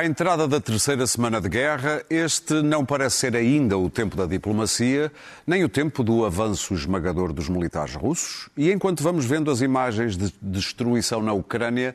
[0.00, 4.24] À entrada da terceira semana de guerra, este não parece ser ainda o tempo da
[4.24, 5.12] diplomacia,
[5.46, 8.48] nem o tempo do avanço esmagador dos militares russos.
[8.56, 11.94] E enquanto vamos vendo as imagens de destruição na Ucrânia,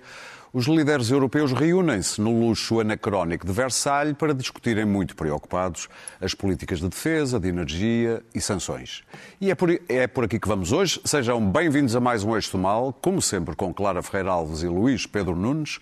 [0.53, 5.89] os líderes europeus reúnem-se no luxo anacrónico de Versalhes para discutirem muito preocupados
[6.21, 9.03] as políticas de defesa, de energia e sanções.
[9.41, 11.01] E é por, é por aqui que vamos hoje.
[11.03, 14.67] Sejam bem-vindos a mais um Eixo do Mal, como sempre com Clara Ferreira Alves e
[14.67, 15.79] Luís Pedro Nunes.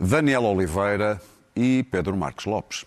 [0.00, 1.20] Daniel Oliveira
[1.56, 2.86] e Pedro Marcos Lopes.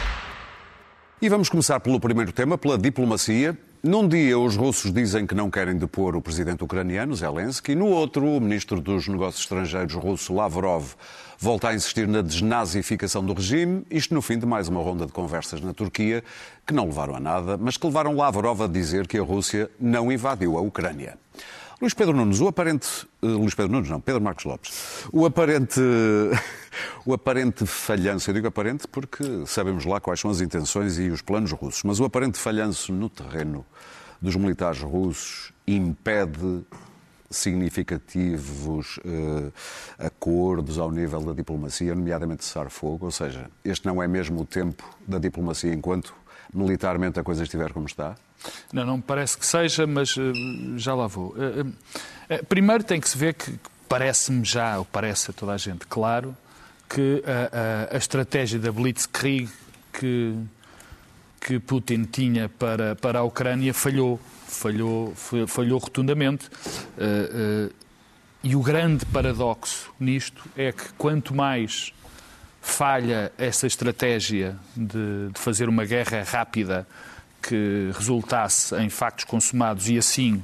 [1.21, 3.55] E vamos começar pelo primeiro tema, pela diplomacia.
[3.83, 7.75] Num dia, os russos dizem que não querem depor o presidente ucraniano, Zelensky.
[7.75, 10.95] No outro, o ministro dos Negócios Estrangeiros russo, Lavrov,
[11.37, 13.85] volta a insistir na desnazificação do regime.
[13.91, 16.23] Isto no fim de mais uma ronda de conversas na Turquia,
[16.65, 20.11] que não levaram a nada, mas que levaram Lavrov a dizer que a Rússia não
[20.11, 21.19] invadiu a Ucrânia.
[21.81, 23.07] Luís Pedro Nunes, o aparente.
[23.23, 25.07] Uh, Luís Pedro Nunes, não, Pedro Marcos Lopes.
[25.11, 25.81] O aparente.
[27.03, 31.23] o aparente falhanço, eu digo aparente porque sabemos lá quais são as intenções e os
[31.23, 33.65] planos russos, mas o aparente falhanço no terreno
[34.21, 36.63] dos militares russos impede
[37.31, 39.51] significativos uh,
[39.97, 44.45] acordos ao nível da diplomacia, nomeadamente cessar fogo, ou seja, este não é mesmo o
[44.45, 46.13] tempo da diplomacia enquanto
[46.53, 48.15] militarmente a coisa estiver como está?
[48.71, 50.33] Não, não me parece que seja, mas uh,
[50.77, 51.29] já lá vou.
[51.29, 53.53] Uh, uh, primeiro tem que se ver que
[53.87, 56.35] parece-me já, ou parece a toda a gente claro,
[56.89, 59.49] que a, a, a estratégia da Blitzkrieg
[59.93, 60.35] que,
[61.39, 64.19] que Putin tinha para, para a Ucrânia falhou.
[64.47, 65.13] Falhou,
[65.47, 66.49] falhou rotundamente.
[68.43, 71.93] e o grande paradoxo nisto é que quanto mais
[72.61, 76.87] falha essa estratégia de, de fazer uma guerra rápida
[77.41, 80.43] que resultasse em factos consumados e assim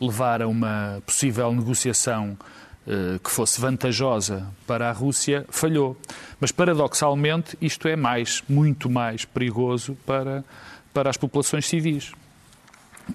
[0.00, 2.38] levar a uma possível negociação
[2.84, 5.96] eh, que fosse vantajosa para a Rússia, falhou.
[6.40, 10.44] Mas, paradoxalmente, isto é mais, muito mais perigoso para,
[10.92, 12.12] para as populações civis.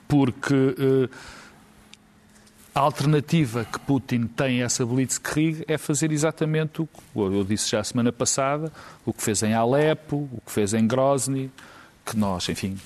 [0.08, 1.10] Porque eh,
[2.78, 7.72] a alternativa que Putin tem a essa blitzkrieg é fazer exatamente o que eu disse
[7.72, 8.72] já a semana passada,
[9.04, 11.52] o que fez em Alepo, o que fez em Grozny,
[12.06, 12.78] que nós, enfim,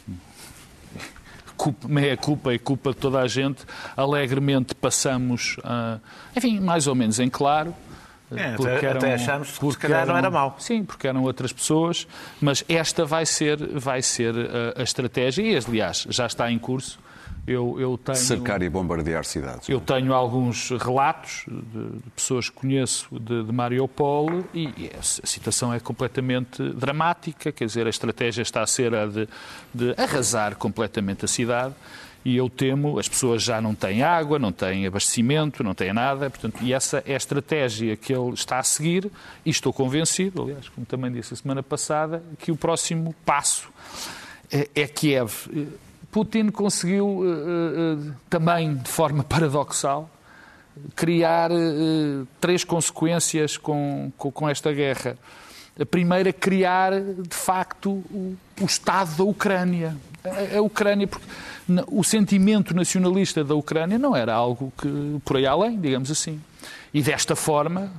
[1.86, 3.66] meia culpa e culpa de toda a gente,
[3.98, 6.00] alegremente passamos, uh,
[6.38, 7.76] enfim, mais ou menos em claro.
[8.34, 10.56] É, porque até, eram, até achamos que se calhar eram, não era mau.
[10.58, 12.08] Sim, porque eram outras pessoas,
[12.40, 16.98] mas esta vai ser, vai ser a, a estratégia e, aliás, já está em curso
[17.46, 19.68] eu, eu tenho, Cercar e bombardear cidades.
[19.68, 25.02] Eu tenho alguns relatos de, de pessoas que conheço de, de Mariupol e, e, a
[25.02, 29.28] situação é completamente dramática, quer dizer, a estratégia está a ser a de,
[29.74, 31.74] de arrasar completamente a cidade
[32.24, 36.30] e eu temo, as pessoas já não têm água, não têm abastecimento, não têm nada,
[36.30, 39.12] portanto, e essa é a estratégia que ele está a seguir
[39.44, 43.70] e estou convencido, aliás, como também disse a semana passada, que o próximo passo
[44.52, 45.48] é, é Kiev
[46.12, 50.10] Putin conseguiu uh, uh, também, de forma paradoxal,
[50.96, 51.50] criar
[52.40, 55.18] três consequências com, com, esta guerra.
[55.80, 59.98] A primeira, criar, de facto, o, Estado da Ucrânia.
[60.24, 61.26] A, a, Ucrânia, porque
[61.88, 66.42] o sentimento nacionalista da Ucrânia não era algo que por aí além, digamos assim.
[66.94, 67.92] E desta forma,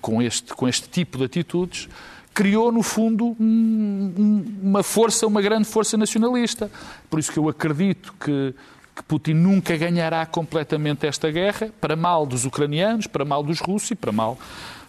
[0.00, 1.88] com este, com este tipo de atitudes,
[2.34, 6.68] criou, no fundo, uma força, uma grande força nacionalista.
[7.08, 8.52] Por isso que eu acredito que,
[8.94, 13.92] que Putin nunca ganhará completamente esta guerra, para mal dos ucranianos, para mal dos russos
[13.92, 14.36] e para mal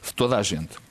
[0.04, 0.84] de toda a gente.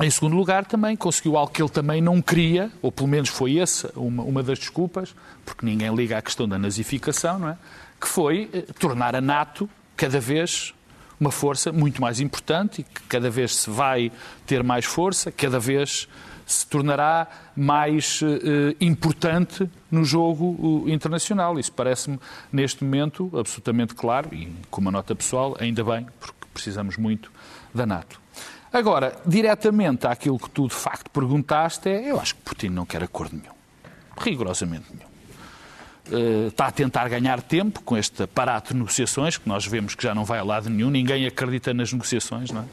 [0.00, 3.58] Em segundo lugar, também conseguiu algo que ele também não queria, ou pelo menos foi
[3.58, 5.14] essa uma, uma das desculpas,
[5.44, 7.58] porque ninguém liga à questão da nazificação, não é?
[8.00, 10.74] Que foi eh, tornar a NATO cada vez
[11.24, 14.12] uma força muito mais importante e que cada vez se vai
[14.46, 16.06] ter mais força, cada vez
[16.46, 17.26] se tornará
[17.56, 18.26] mais uh,
[18.78, 21.58] importante no jogo internacional.
[21.58, 22.20] Isso parece-me,
[22.52, 27.32] neste momento, absolutamente claro e, com uma nota pessoal, ainda bem, porque precisamos muito
[27.74, 28.20] da NATO.
[28.70, 33.02] Agora, diretamente àquilo que tu de facto perguntaste, é, eu acho que Putin não quer
[33.02, 33.54] acordo nenhum.
[34.18, 35.13] Rigorosamente nenhum.
[36.10, 40.02] Eh, está a tentar ganhar tempo com este aparato de negociações, que nós vemos que
[40.02, 42.64] já não vai a lado nenhum, ninguém acredita nas negociações, não é?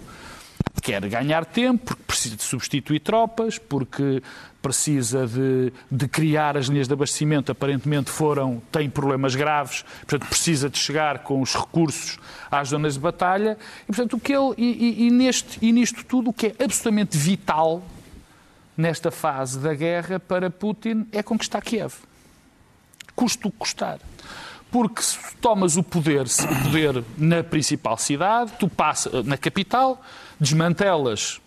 [0.82, 4.22] quer ganhar tempo, porque precisa de substituir tropas, porque
[4.62, 10.70] precisa de, de, criar as linhas de abastecimento, aparentemente foram, têm problemas graves, portanto precisa
[10.70, 12.18] de chegar com os recursos
[12.50, 13.58] às zonas de batalha.
[13.84, 16.64] E, portanto, o que ele, e, e, e, neste, e nisto tudo, o que é
[16.64, 17.84] absolutamente vital
[18.76, 21.94] nesta fase da guerra para Putin é conquistar Kiev.
[23.16, 24.00] Custo custar.
[24.72, 30.02] Porque se tomas o poder, o poder na principal cidade, tu passas na capital,
[30.40, 31.42] desmantelas,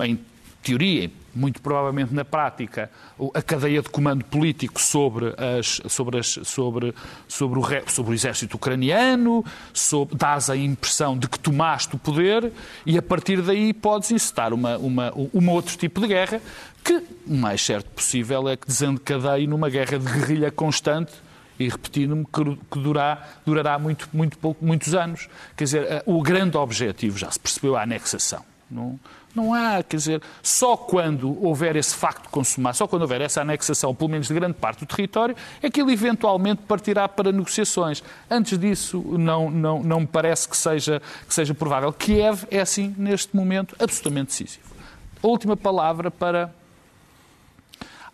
[0.00, 0.18] em
[0.62, 2.90] teoria, muito provavelmente na prática,
[3.34, 6.94] a cadeia de comando político sobre, as, sobre, as, sobre,
[7.28, 12.52] sobre, o, sobre o exército ucraniano, sobre, dás a impressão de que tomaste o poder
[12.86, 16.40] e a partir daí podes incitar uma, uma, um outro tipo de guerra
[16.82, 21.12] que, o mais certo possível, é que desencadeie numa guerra de guerrilha constante
[21.58, 25.28] e repetindo-me, que durará, durará muito, muito pouco, muitos anos.
[25.56, 28.44] Quer dizer, o grande objetivo já se percebeu a anexação.
[28.70, 28.98] Não,
[29.34, 33.94] não há, quer dizer, só quando houver esse facto consumado, só quando houver essa anexação,
[33.94, 38.02] pelo menos de grande parte do território, é que ele eventualmente partirá para negociações.
[38.30, 41.92] Antes disso, não, não, não me parece que seja, que seja provável.
[41.92, 44.74] Kiev é, assim, neste momento, absolutamente decisivo.
[45.22, 46.50] A última palavra para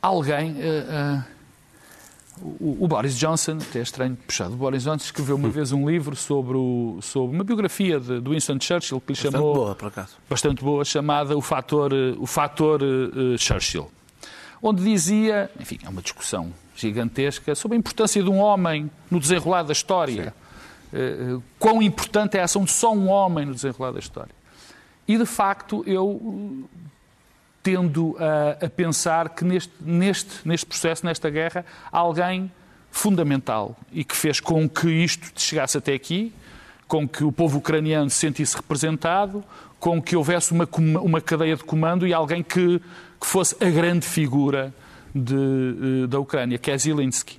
[0.01, 0.53] alguém.
[0.53, 1.40] Uh, uh,
[2.43, 6.17] o, Boris Johnson, até é estranho puxado, o Boris Johnson escreveu uma vez um livro
[6.17, 9.55] sobre, o, sobre uma biografia de, do Winston Churchill que lhe bastante chamou.
[9.55, 10.17] boa, por acaso.
[10.29, 13.91] Bastante boa, chamada O Fator, o fator uh, Churchill.
[14.63, 19.63] Onde dizia, enfim, é uma discussão gigantesca sobre a importância de um homem no desenrolar
[19.63, 20.35] da história.
[20.93, 24.35] Uh, quão importante é a ação de só um homem no desenrolar da história.
[25.07, 26.69] E, de facto, eu
[27.63, 32.51] tendo a, a pensar que neste, neste, neste processo, nesta guerra, há alguém
[32.91, 36.33] fundamental e que fez com que isto chegasse até aqui,
[36.89, 39.45] com que o povo ucraniano se sentisse representado,
[39.79, 40.69] com que houvesse uma,
[41.01, 42.81] uma cadeia de comando e alguém que,
[43.21, 44.75] que fosse a grande figura
[45.15, 47.39] de, eh, da Ucrânia, que é Zelensky.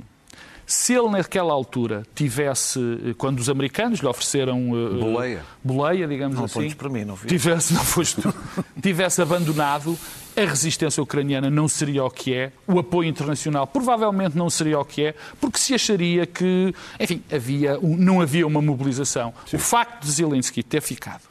[0.71, 6.37] Se ele, naquela altura, tivesse, eh, quando os americanos lhe ofereceram uh, boleia, boleia digamos
[6.37, 7.27] não assim, para mim, não vi.
[7.27, 8.33] tivesse, não foste tu,
[8.81, 9.99] tivesse abandonado,
[10.33, 14.85] a resistência ucraniana não seria o que é, o apoio internacional provavelmente não seria o
[14.85, 19.33] que é, porque se acharia que, enfim, havia, não havia uma mobilização.
[19.45, 19.57] Sim.
[19.57, 21.23] O facto de Zelensky ter ficado,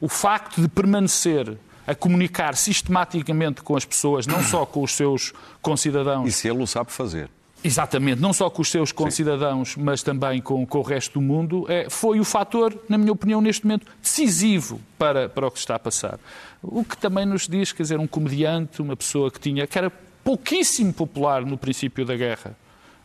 [0.00, 5.34] o facto de permanecer a comunicar sistematicamente com as pessoas, não só com os seus
[5.60, 6.26] concidadãos.
[6.26, 7.28] E se ele o sabe fazer.
[7.66, 9.82] Exatamente, não só com os seus concidadãos, Sim.
[9.82, 13.40] mas também com, com, o resto do mundo, é, foi o fator, na minha opinião,
[13.40, 16.20] neste momento, decisivo para, para o que está a passar.
[16.62, 19.90] O que também nos diz, quer dizer, um comediante, uma pessoa que tinha, que era
[20.22, 22.56] pouquíssimo popular no princípio da guerra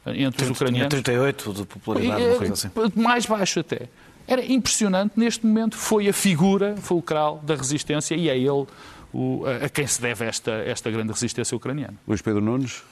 [0.06, 0.90] eh, entre os ucranianos.
[0.90, 2.70] Tinha 38 de popularidade, é, assim.
[2.96, 3.90] Mais baixo até.
[4.28, 8.68] Era impressionante, neste momento, foi a figura fulcral da resistência e é ele
[9.12, 11.96] o, a, a quem se deve esta, esta grande resistência ucraniana.
[12.08, 12.84] Luís Pedro Nunes.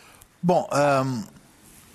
[0.42, 0.68] Bom,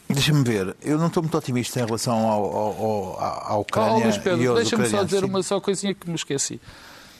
[0.08, 3.94] Deixa-me ver, eu não estou muito otimista em relação ao, ao, à Ucrânia.
[3.94, 6.60] Oh, Luís Pedro, deixa-me só dizer uma só coisinha que me esqueci.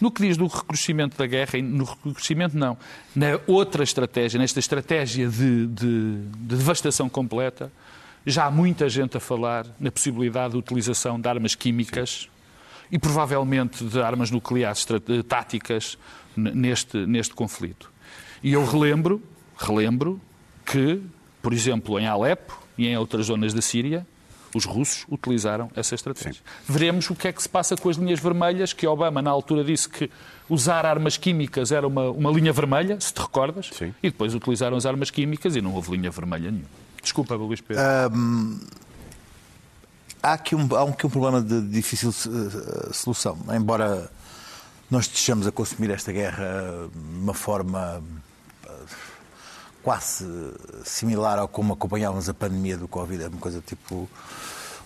[0.01, 2.77] No que diz do recrudescimento da guerra, no recrudescimento não,
[3.15, 7.73] na outra estratégia, nesta estratégia de, de, de devastação completa,
[8.27, 12.29] já há muita gente a falar na possibilidade de utilização de armas químicas Sim.
[12.93, 14.87] e provavelmente de armas nucleares
[15.29, 15.99] táticas
[16.37, 17.91] neste, neste conflito.
[18.43, 19.23] E eu relembro,
[19.57, 20.21] relembro
[20.67, 21.01] que,
[21.41, 24.07] por exemplo, em Alepo, e em outras zonas da Síria,
[24.55, 26.35] os russos utilizaram essa estratégia.
[26.35, 26.73] Sim.
[26.73, 29.65] Veremos o que é que se passa com as linhas vermelhas, que Obama, na altura,
[29.65, 30.11] disse que
[30.49, 33.93] usar armas químicas era uma, uma linha vermelha, se te recordas, Sim.
[34.03, 36.71] e depois utilizaram as armas químicas e não houve linha vermelha nenhuma.
[37.03, 37.83] Desculpa, Luís Pedro.
[38.13, 38.61] Um,
[40.23, 43.37] há, aqui um, há aqui um problema de difícil uh, solução.
[43.53, 44.11] Embora
[44.91, 48.03] nós estejamos a consumir esta guerra de uma forma
[49.85, 50.27] quase
[50.83, 54.09] similar ao como acompanhávamos a pandemia do Covid, é uma coisa tipo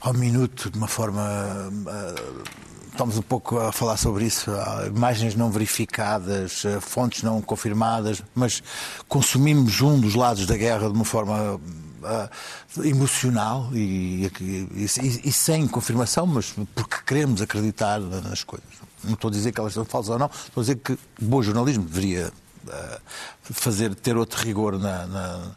[0.00, 1.22] ao minuto, de uma forma.
[1.70, 2.42] Uh,
[2.90, 4.50] estamos um pouco a falar sobre isso,
[4.88, 8.60] imagens não verificadas, uh, fontes não confirmadas, mas
[9.08, 15.32] consumimos um dos lados da guerra de uma forma uh, emocional e, e, e, e,
[15.32, 18.68] sem confirmação, mas porque queremos acreditar nas coisas.
[19.04, 21.40] Não estou a dizer que elas são falsas ou não, estou a dizer que bom
[21.40, 22.32] jornalismo deveria
[23.42, 25.50] fazer, ter outro rigor na, na,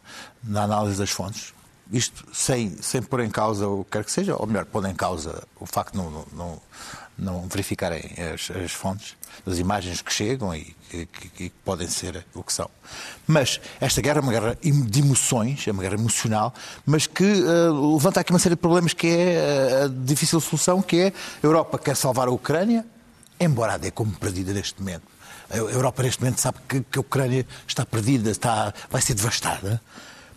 [0.43, 1.53] na, análise das fontes.
[1.91, 4.95] Isto sem, sem pôr em causa o que quer que seja, ou melhor, pôr em
[4.95, 6.61] causa o facto de não, não,
[7.17, 8.01] não verificarem
[8.33, 12.69] as, as, fontes das imagens que chegam e que, podem ser o que são.
[13.27, 16.53] Mas esta guerra é uma guerra de emoções, é uma guerra emocional,
[16.85, 20.97] mas que uh, levanta aqui uma série de problemas que é a difícil solução, que
[20.97, 21.13] é a
[21.45, 22.85] Europa quer salvar a Ucrânia,
[23.39, 25.11] embora a dê como perdida neste momento
[25.51, 29.81] A Europa, neste momento, sabe que, que a Ucrânia está perdida, está, vai ser devastada,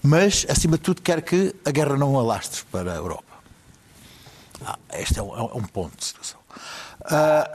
[0.02, 3.32] mas, acima de tudo, quer que a guerra não alastre para a Europa.
[4.64, 6.40] Ah, este é um, é um ponto de situação.
[7.04, 7.48] a,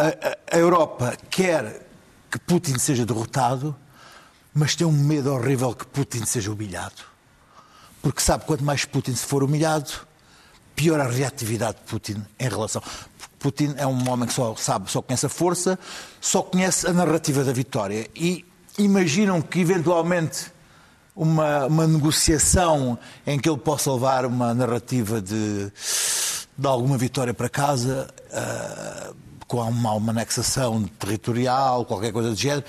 [0.51, 1.85] a Europa quer
[2.31, 3.75] que Putin seja derrotado,
[4.53, 7.01] mas tem um medo horrível que Putin seja humilhado.
[8.01, 9.91] Porque sabe quanto mais Putin se for humilhado,
[10.75, 12.81] pior a reatividade de Putin em relação.
[13.39, 15.79] Putin é um homem que só sabe, só conhece a força,
[16.19, 18.07] só conhece a narrativa da vitória.
[18.15, 18.45] E
[18.77, 20.51] imaginam que eventualmente
[21.15, 25.71] uma, uma negociação em que ele possa levar uma narrativa de,
[26.57, 29.15] de alguma vitória para casa, uh,
[29.47, 32.63] com uma, uma anexação territorial, qualquer coisa do género,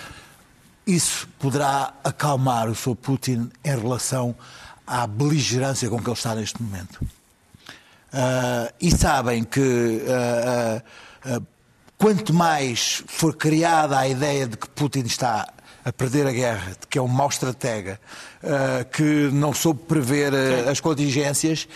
[0.86, 2.96] isso poderá acalmar o Sr.
[2.96, 4.34] Putin em relação
[4.86, 7.00] à beligerância com que ele está neste momento.
[8.12, 11.46] Uh, e sabem que uh,
[11.96, 15.46] quanto mais for criada a ideia de que Putin está
[15.84, 17.98] a perder a guerra, de que é um mau estratega,
[18.92, 20.34] que não soube prever
[20.68, 21.66] as contingências,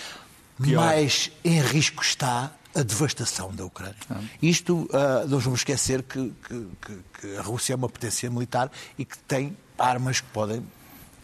[0.61, 0.85] Pior.
[0.85, 3.95] mais em risco está a devastação da Ucrânia.
[4.11, 4.21] Ah.
[4.43, 6.67] Isto, uh, não vamos esquecer que, que,
[7.21, 10.63] que, a Rússia é uma potência militar e que tem armas que podem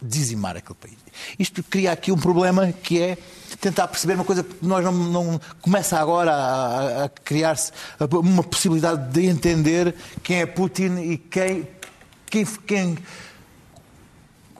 [0.01, 0.97] dizimar aquele país.
[1.37, 3.17] Isto cria aqui um problema que é
[3.59, 9.11] tentar perceber uma coisa que nós não, não começa agora a, a criar-se uma possibilidade
[9.11, 9.93] de entender
[10.23, 11.67] quem é Putin e quem,
[12.29, 12.97] quem, quem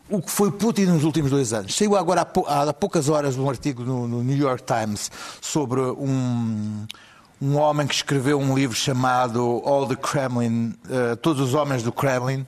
[0.09, 1.73] o que foi Putin nos últimos dois anos.
[1.73, 6.85] Saiu agora há, poucas horas um artigo no, no New York Times sobre um,
[7.41, 11.91] um homem que escreveu um livro chamado All the Kremlin, uh, Todos os Homens do
[11.91, 12.45] Kremlin,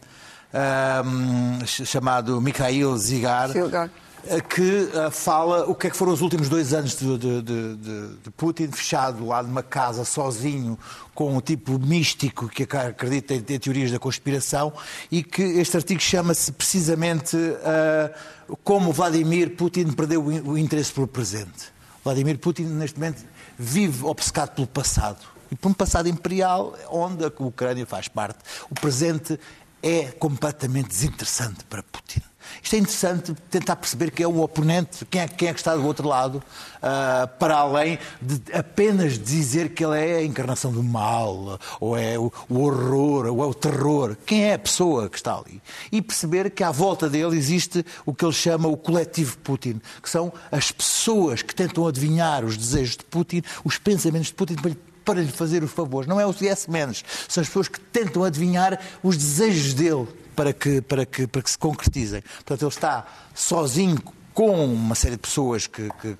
[0.53, 3.49] um, chamado Mikhail Zigar.
[3.49, 3.89] Zigar
[4.25, 7.41] eh, que uh, fala o que é que foram os últimos dois anos de, de,
[7.41, 7.75] de,
[8.23, 10.79] de, Putin, fechado lá numa casa sozinho,
[11.13, 14.71] com um tipo místico que acredita em, em teorias da conspiração,
[15.11, 21.07] e que este artigo chama-se precisamente uh, Como Vladimir Putin perdeu o, o interesse pelo
[21.07, 21.73] presente.
[22.01, 23.25] Vladimir Putin, neste momento,
[23.59, 25.19] vive obcecado pelo passado.
[25.51, 28.39] E por um passado imperial, onde a Ucrânia faz parte.
[28.71, 29.37] O presente
[29.83, 32.21] é completamente desinteressante para Putin.
[32.61, 35.75] Isto é interessante tentar perceber quem é o oponente, quem é, quem é que está
[35.75, 40.83] do outro lado, uh, para além de apenas dizer que ele é a encarnação do
[40.83, 44.15] mal, ou é o, o, horror, ou é o terror.
[44.25, 45.61] Quem é a pessoa que está ali?
[45.91, 50.09] E perceber que à volta dele existe o que ele chama o coletivo Putin, que
[50.09, 54.69] são as pessoas que tentam adivinhar os desejos de Putin, os pensamentos de Putin para
[54.69, 56.07] lhe para lhe fazer os favores.
[56.07, 57.03] Não é o CS menos.
[57.27, 61.51] São as pessoas que tentam adivinhar os desejos dele para que, para que, para que
[61.51, 62.21] se concretizem.
[62.21, 64.01] Portanto, ele está sozinho
[64.33, 66.17] com uma série de pessoas que, que,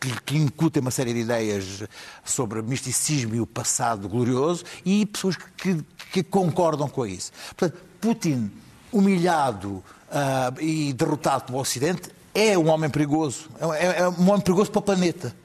[0.00, 1.84] que, que incutem uma série de ideias
[2.24, 7.30] sobre misticismo e o passado glorioso e pessoas que, que concordam com isso.
[7.56, 8.50] Portanto, Putin,
[8.90, 13.48] humilhado uh, e derrotado pelo Ocidente, é um homem perigoso.
[13.60, 15.41] É, é um homem perigoso para o planeta.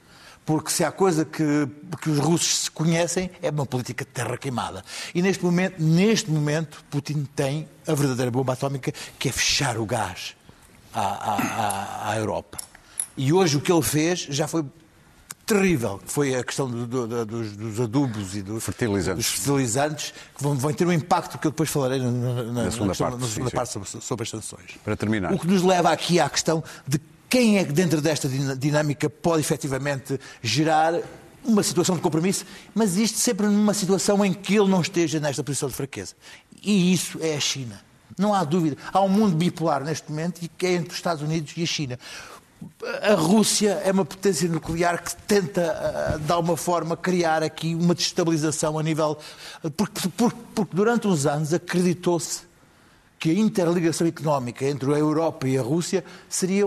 [0.48, 1.68] Porque se há coisa que,
[2.00, 4.82] que os russos se conhecem é uma política de terra queimada.
[5.14, 9.84] E neste momento, neste momento, Putin tem a verdadeira bomba atómica, que é fechar o
[9.84, 10.34] gás
[10.94, 12.56] à, à, à Europa.
[13.14, 14.64] E hoje o que ele fez já foi
[15.44, 16.00] terrível.
[16.06, 19.26] Foi a questão do, do, dos, dos, adubos e do, fertilizantes.
[19.26, 22.70] dos fertilizantes, que vão, vão, ter um impacto que eu depois falarei na, na, na
[22.70, 23.72] segunda, na parte, na segunda sim, parte.
[23.74, 24.78] Sobre, sobre, as sanções.
[24.82, 25.30] Para terminar.
[25.30, 29.40] O que nos leva aqui à questão de quem é que dentro desta dinâmica pode
[29.40, 30.94] efetivamente gerar
[31.44, 32.44] uma situação de compromisso,
[32.74, 36.14] mas isto sempre numa situação em que ele não esteja nesta posição de fraqueza.
[36.62, 37.80] E isso é a China.
[38.18, 38.76] Não há dúvida.
[38.92, 41.66] Há um mundo bipolar neste momento e que é entre os Estados Unidos e a
[41.66, 41.98] China.
[43.02, 48.78] A Rússia é uma potência nuclear que tenta, de alguma forma, criar aqui uma destabilização
[48.78, 49.16] a nível.
[49.76, 52.47] Porque, porque, porque durante uns anos acreditou-se
[53.18, 56.66] que a interligação económica entre a Europa e a Rússia seria,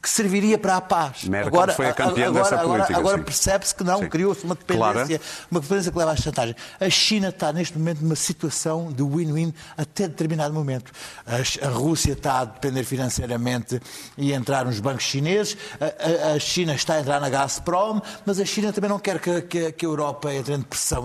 [0.00, 1.24] que serviria para a paz.
[1.24, 2.98] Merkel agora, foi a campeã agora, dessa agora, política.
[2.98, 5.20] Agora percebe-se que não, criou-se uma dependência,
[5.50, 6.54] uma dependência que leva à chantagem.
[6.78, 10.92] A China está neste momento numa situação de win-win até determinado momento.
[11.26, 13.80] A, a, Rússia está a depender financeiramente
[14.16, 18.38] e entrar nos bancos chineses, a, a, a, China está a entrar na Gazprom, mas
[18.38, 21.04] a China também não quer que, que, que a Europa entre em depressão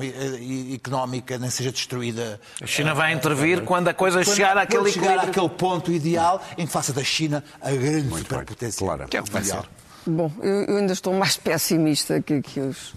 [0.73, 2.39] económica, nem seja destruída.
[2.61, 6.41] A China vai intervir quando a coisa quando, chegar a aquele chegar àquele ponto ideal
[6.57, 8.85] em que faça da China a grande Muito superpotência.
[8.85, 9.07] Claro.
[9.07, 9.63] Que é o que vai ser.
[10.05, 12.93] Bom, eu, eu, ainda estou mais pessimista que, que os,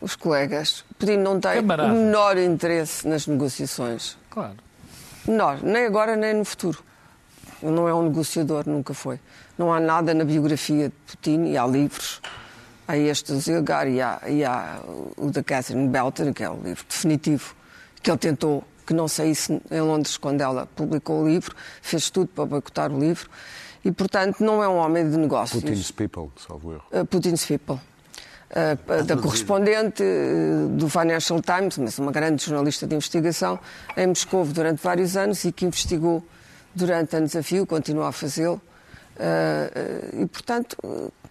[0.00, 0.84] os colegas.
[0.98, 1.92] Putin não tem Camarada.
[1.92, 4.16] o menor interesse nas negociações.
[4.30, 4.56] Claro.
[5.26, 6.82] Menor, nem agora nem no futuro.
[7.62, 9.18] Ele não é um negociador, nunca foi.
[9.56, 12.20] Não há nada na biografia de Putin, e há livros.
[12.86, 14.80] Há este do Zilgar e há, e há
[15.16, 17.54] o da Catherine Belton, que é o livro definitivo,
[18.02, 22.28] que ele tentou que não saísse em Londres quando ela publicou o livro, fez tudo
[22.28, 23.28] para boicotar o livro.
[23.84, 25.62] E, portanto, não é um homem de negócios.
[25.62, 26.84] Putin's People, salvo erro.
[26.90, 27.78] Uh, Putin's People.
[28.50, 33.60] Uh, da correspondente uh, do Financial Times, mas uma grande jornalista de investigação,
[33.94, 36.24] em Moscou durante vários anos e que investigou
[36.74, 38.58] durante anos a fio, continua a fazê-lo.
[39.16, 40.78] Uh, e, portanto,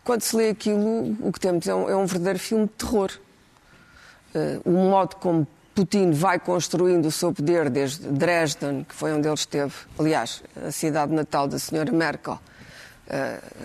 [0.04, 3.10] quando se lê aquilo, o que temos é um, é um verdadeiro filme de terror.
[4.64, 9.36] o modo como Putin vai construindo o seu poder desde Dresden, que foi onde ele
[9.36, 12.40] esteve, aliás, a cidade natal da senhora Merkel.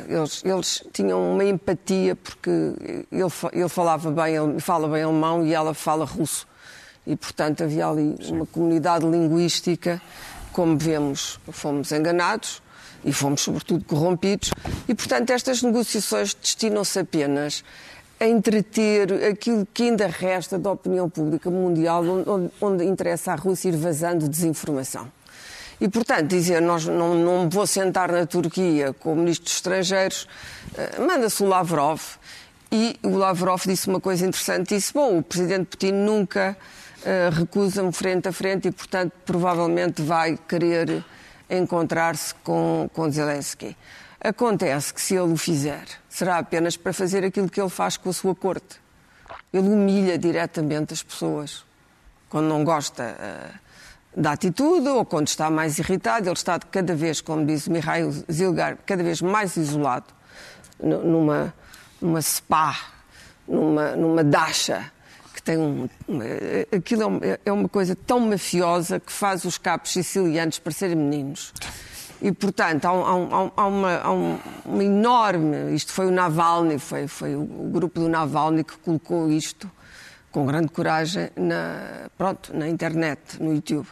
[0.07, 2.51] Eles, eles tinham uma empatia porque
[3.11, 6.47] ele, ele falava bem, ele fala bem alemão e ela fala russo.
[7.07, 8.37] E, portanto, havia ali Sim.
[8.37, 9.99] uma comunidade linguística.
[10.53, 12.63] Como vemos, fomos enganados
[13.03, 14.51] e fomos, sobretudo, corrompidos.
[14.87, 17.65] E, portanto, estas negociações destinam-se apenas
[18.23, 23.71] a entreter aquilo que ainda resta da opinião pública mundial, onde, onde interessa à Rússia
[23.71, 25.11] ir vazando desinformação.
[25.81, 30.29] E, portanto, dizer nós não, não vou sentar na Turquia com o ministro dos Estrangeiros,
[30.73, 32.01] uh, manda-se o Lavrov.
[32.71, 36.57] E o Lavrov disse uma coisa interessante, disse, bom, o presidente Putin nunca
[37.01, 41.05] uh, recusa-me frente a frente e, portanto, provavelmente vai querer
[41.51, 43.77] encontrar-se com, com Zelensky.
[44.25, 48.09] Acontece que se ele o fizer, será apenas para fazer aquilo que ele faz com
[48.09, 48.81] a sua corte.
[49.53, 51.65] Ele humilha diretamente as pessoas.
[52.29, 57.21] Quando não gosta uh, da atitude ou quando está mais irritado, ele está cada vez,
[57.21, 60.07] como diz Mikhail Zilgar, cada vez mais isolado,
[60.81, 61.53] numa,
[62.01, 62.79] numa spa,
[63.49, 64.89] numa, numa dacha,
[65.35, 65.89] que tem um.
[66.75, 71.53] Aquilo é, é uma coisa tão mafiosa que faz os capos sicilianos parecerem meninos.
[72.23, 75.75] E, portanto, há, um, há, uma, há um, uma, enorme.
[75.75, 79.69] Isto foi o Navalny, foi, foi o, grupo do Navalny que colocou isto
[80.31, 83.89] com grande coragem na, pronto, na internet, no YouTube.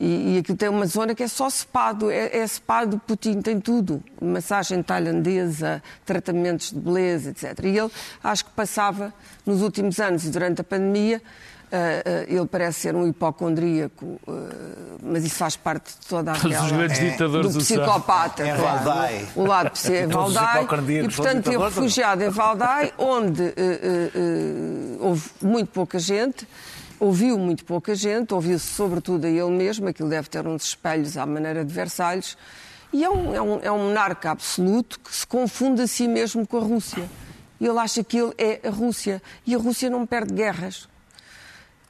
[0.00, 3.60] E, e aquilo tem uma zona que é só sepado, é, é sepado, Putin tem
[3.60, 4.02] tudo.
[4.22, 7.62] Massagem tailandesa, tratamentos de beleza, etc.
[7.62, 7.90] E ele,
[8.24, 9.12] acho que passava,
[9.44, 11.20] nos últimos anos e durante a pandemia,
[12.28, 16.64] ele parece ser um hipocondríaco, uh, mas isso faz parte de toda aquela...
[16.64, 18.42] Os grandes é, ditadores do psicopata.
[18.42, 19.28] É Valdai.
[19.34, 20.64] O lado é Valdai.
[20.64, 23.54] E, portanto, ele refugiado em Valdai, onde
[25.00, 26.46] houve muito pouca gente,
[26.98, 31.26] ouviu muito pouca gente, ouviu-se sobretudo a ele mesmo, aquilo deve ter uns espelhos à
[31.26, 32.36] maneira de Versalhes,
[32.92, 36.46] e é um, é um, é um monarca absoluto que se confunde a si mesmo
[36.46, 37.08] com a Rússia.
[37.60, 39.22] E ele acha que ele é a Rússia.
[39.46, 40.88] E a Rússia não perde guerras.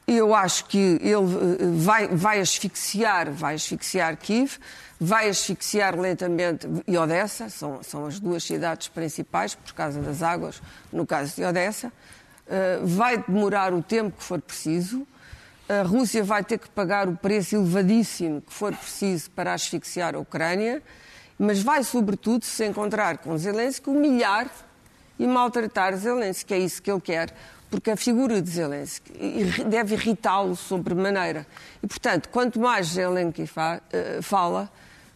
[0.06, 4.56] Eu acho que ele eh, vai, vai asfixiar, vai asfixiar Kiev,
[5.00, 10.62] vai asfixiar lentamente e Odessa, são, são as duas cidades principais por causa das águas,
[10.92, 11.88] no caso de Odessa.
[12.46, 15.04] Uh, vai demorar o tempo que for preciso.
[15.68, 20.20] A Rússia vai ter que pagar o preço elevadíssimo que for preciso para asfixiar a
[20.20, 20.80] Ucrânia,
[21.36, 24.48] mas vai, sobretudo, se encontrar com Zelensky, humilhar
[25.18, 27.34] e maltratar Zelensky, que é isso que ele quer
[27.70, 29.12] porque a figura de Zelensky
[29.68, 31.46] deve irritá-lo sobremaneira.
[31.82, 33.48] E, portanto, quanto mais Zelensky
[33.92, 34.70] eh, fala,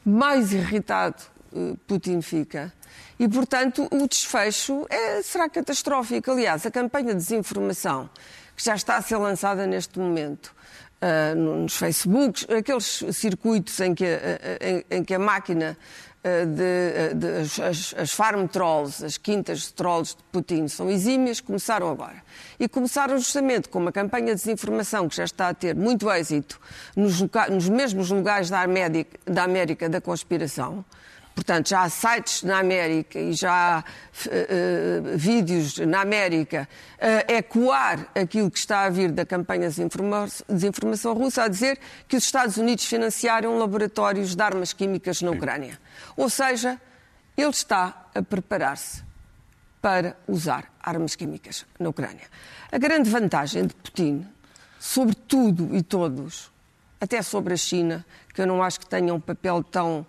[0.05, 1.23] mais irritado
[1.55, 2.73] eh, Putin fica.
[3.19, 6.31] E, portanto, o desfecho é, será catastrófico.
[6.31, 8.09] Aliás, a campanha de desinformação
[8.57, 10.55] que já está a ser lançada neste momento
[11.01, 15.77] uh, nos Facebooks, aqueles circuitos em que, uh, em, em que a máquina
[16.23, 21.41] de, eh, de, as, as farm trolls, as quintas de trolls de Putin são exímias,
[21.41, 22.23] começaram agora.
[22.59, 26.61] E começaram justamente com uma campanha de desinformação que já está a ter muito êxito
[26.95, 30.85] nos, nos mesmos lugares da América, da América da conspiração.
[31.41, 37.33] Portanto, já há sites na América e já há uh, uh, vídeos na América uh,
[37.33, 39.89] ecoar aquilo que está a vir da campanha de
[40.47, 45.81] desinformação russa, a dizer que os Estados Unidos financiaram laboratórios de armas químicas na Ucrânia.
[46.15, 46.79] Ou seja,
[47.35, 49.03] ele está a preparar-se
[49.81, 52.29] para usar armas químicas na Ucrânia.
[52.71, 54.27] A grande vantagem de Putin,
[54.79, 56.53] sobre tudo e todos,
[57.01, 60.05] até sobre a China, que eu não acho que tenha um papel tão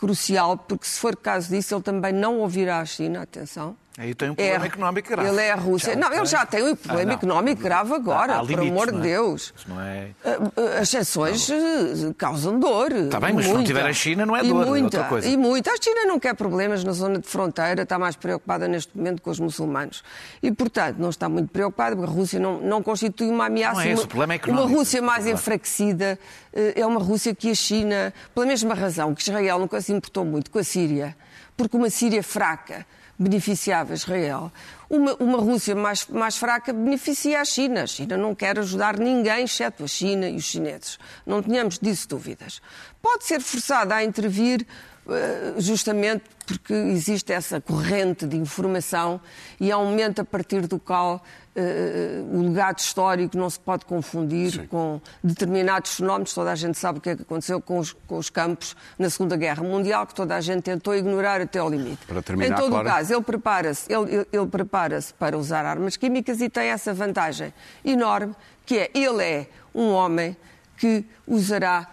[0.00, 4.30] crucial, porque se for caso disso, ele também não ouvirá a China, atenção, Aí tem
[4.30, 5.28] um problema é, económico grave.
[5.28, 5.92] Ele é a Rússia.
[5.92, 8.90] Já, não, ele já tem um problema ah, económico grave agora, há, há por amor
[8.90, 9.00] de é?
[9.02, 9.52] Deus.
[9.78, 10.78] É...
[10.80, 12.14] As exceções não.
[12.14, 12.92] causam dor.
[12.92, 15.28] Está bem, mas se não tiver a China não é dor, muita, é outra coisa.
[15.28, 15.70] E muita.
[15.70, 19.28] A China não quer problemas na zona de fronteira, está mais preocupada neste momento com
[19.28, 20.02] os muçulmanos.
[20.42, 23.82] E, portanto, não está muito preocupada, porque a Rússia não, não constitui uma ameaça.
[23.82, 24.66] Não é esse, o problema é económico.
[24.66, 26.18] Uma Rússia mais enfraquecida
[26.54, 30.24] eh, é uma Rússia que a China, pela mesma razão que Israel nunca se importou
[30.24, 31.14] muito com a Síria,
[31.54, 32.86] porque uma Síria fraca
[33.20, 34.50] beneficiava Israel.
[34.88, 37.82] Uma, uma Rússia mais, mais fraca beneficia a China.
[37.82, 40.98] A China não quer ajudar ninguém, exceto a China e os chineses.
[41.26, 42.62] Não tenhamos disso dúvidas.
[43.02, 44.66] Pode ser forçada a intervir
[45.08, 49.20] eh, justamente porque existe essa corrente de informação
[49.60, 51.22] e há um momento a partir do qual
[51.56, 54.66] uh, o legado histórico não se pode confundir Sim.
[54.66, 56.32] com determinados fenómenos.
[56.32, 59.10] Toda a gente sabe o que é que aconteceu com os, com os, campos na
[59.10, 62.04] Segunda Guerra Mundial, que toda a gente tentou ignorar até ao limite.
[62.06, 62.88] Para terminar, em todo claro.
[62.88, 66.92] o caso, ele prepara-se ele, ele, ele prepara para usar armas químicas e tem essa
[66.92, 67.52] vantagem
[67.84, 68.34] enorme,
[68.64, 70.36] que é ele é um homem
[70.76, 71.86] que usará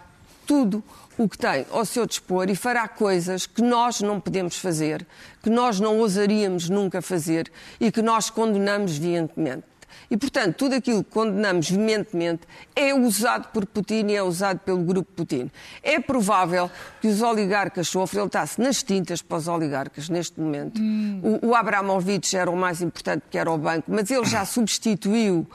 [0.46, 0.82] tudo
[1.18, 5.04] o que tem ao seu dispor e fará coisas que nós não podemos fazer,
[5.42, 7.50] que nós não ousaríamos nunca fazer
[7.80, 9.64] e que nós condenamos veementemente.
[10.10, 12.42] E, portanto, tudo aquilo que condenamos veementemente
[12.74, 15.50] é usado por Putin e é usado pelo grupo Putin.
[15.82, 20.80] É provável que os oligarcas sofram, ele está-se nas tintas para os oligarcas neste momento.
[20.80, 21.38] Hum.
[21.42, 25.46] O, o Abramovich era o mais importante, que era o banco, mas ele já substituiu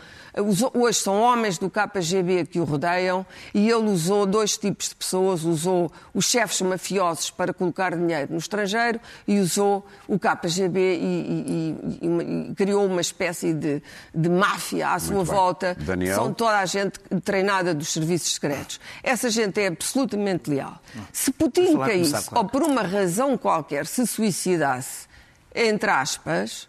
[0.74, 5.44] Hoje são homens do KGB que o rodeiam e ele usou dois tipos de pessoas:
[5.44, 11.76] usou os chefes mafiosos para colocar dinheiro no estrangeiro e usou o KGB e, e,
[12.02, 13.82] e, e criou uma espécie de,
[14.14, 15.78] de máfia à sua volta.
[15.80, 16.16] Daniel.
[16.16, 18.80] São toda a gente treinada dos serviços secretos.
[19.04, 20.80] Essa gente é absolutamente leal.
[21.12, 25.08] Se Putin caísse, ou por uma razão qualquer se suicidasse,
[25.54, 26.68] entre aspas,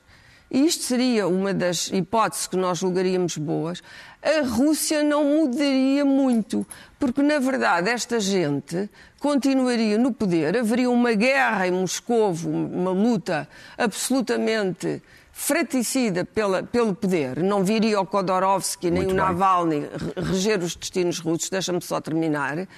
[0.55, 3.83] e isto seria uma das hipóteses que nós julgaríamos boas,
[4.23, 6.65] a Rússia não mudaria muito,
[6.97, 8.89] porque na verdade esta gente
[9.19, 17.43] continuaria no poder, haveria uma guerra em Moscou, uma luta absolutamente fraticida pela, pelo poder.
[17.43, 22.69] Não viria o Khodorovsky nem Muito o Navalny reger os destinos russos, deixa-me só terminar.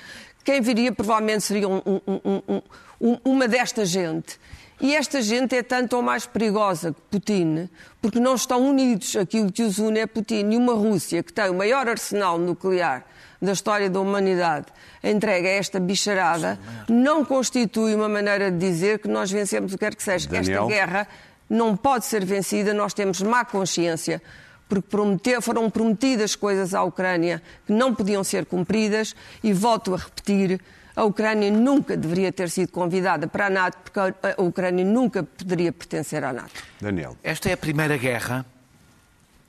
[0.42, 2.62] Quem viria provavelmente seria um, um,
[2.98, 4.40] um, uma desta gente
[4.80, 7.68] e esta gente é tanto ou mais perigosa que Putin,
[8.00, 9.16] porque não estão unidos.
[9.16, 13.04] Aquilo que os une é Putin e uma Rússia que tem o maior arsenal nuclear
[13.40, 14.66] da história da humanidade
[15.02, 16.58] entrega esta bicharada,
[16.88, 20.28] não constitui uma maneira de dizer que nós vencemos o que quer que seja.
[20.28, 20.62] Daniel.
[20.62, 21.08] Esta guerra
[21.48, 24.20] não pode ser vencida, nós temos má consciência,
[24.68, 29.98] porque prometer, foram prometidas coisas à Ucrânia que não podiam ser cumpridas, e volto a
[29.98, 30.60] repetir,
[30.96, 35.70] a Ucrânia nunca deveria ter sido convidada para a NATO, porque a Ucrânia nunca poderia
[35.70, 36.62] pertencer à NATO.
[36.80, 37.16] Daniel.
[37.22, 38.46] Esta é a primeira guerra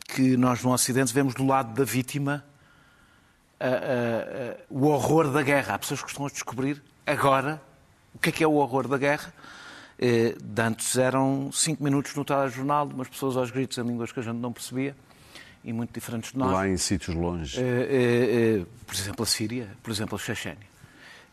[0.07, 2.43] que nós no Ocidente vemos do lado da vítima
[4.69, 5.75] o horror da guerra.
[5.75, 7.61] Há pessoas que estão a descobrir agora
[8.13, 9.33] o que é que é o horror da guerra.
[9.99, 14.19] Eh, de antes eram cinco minutos no telejornal, umas pessoas aos gritos em línguas que
[14.19, 14.95] a gente não percebia
[15.63, 16.51] e muito diferentes de nós.
[16.51, 17.59] Lá em sítios longe.
[17.59, 20.76] Eh, eh, por exemplo, a Síria, por exemplo, a Chechênia.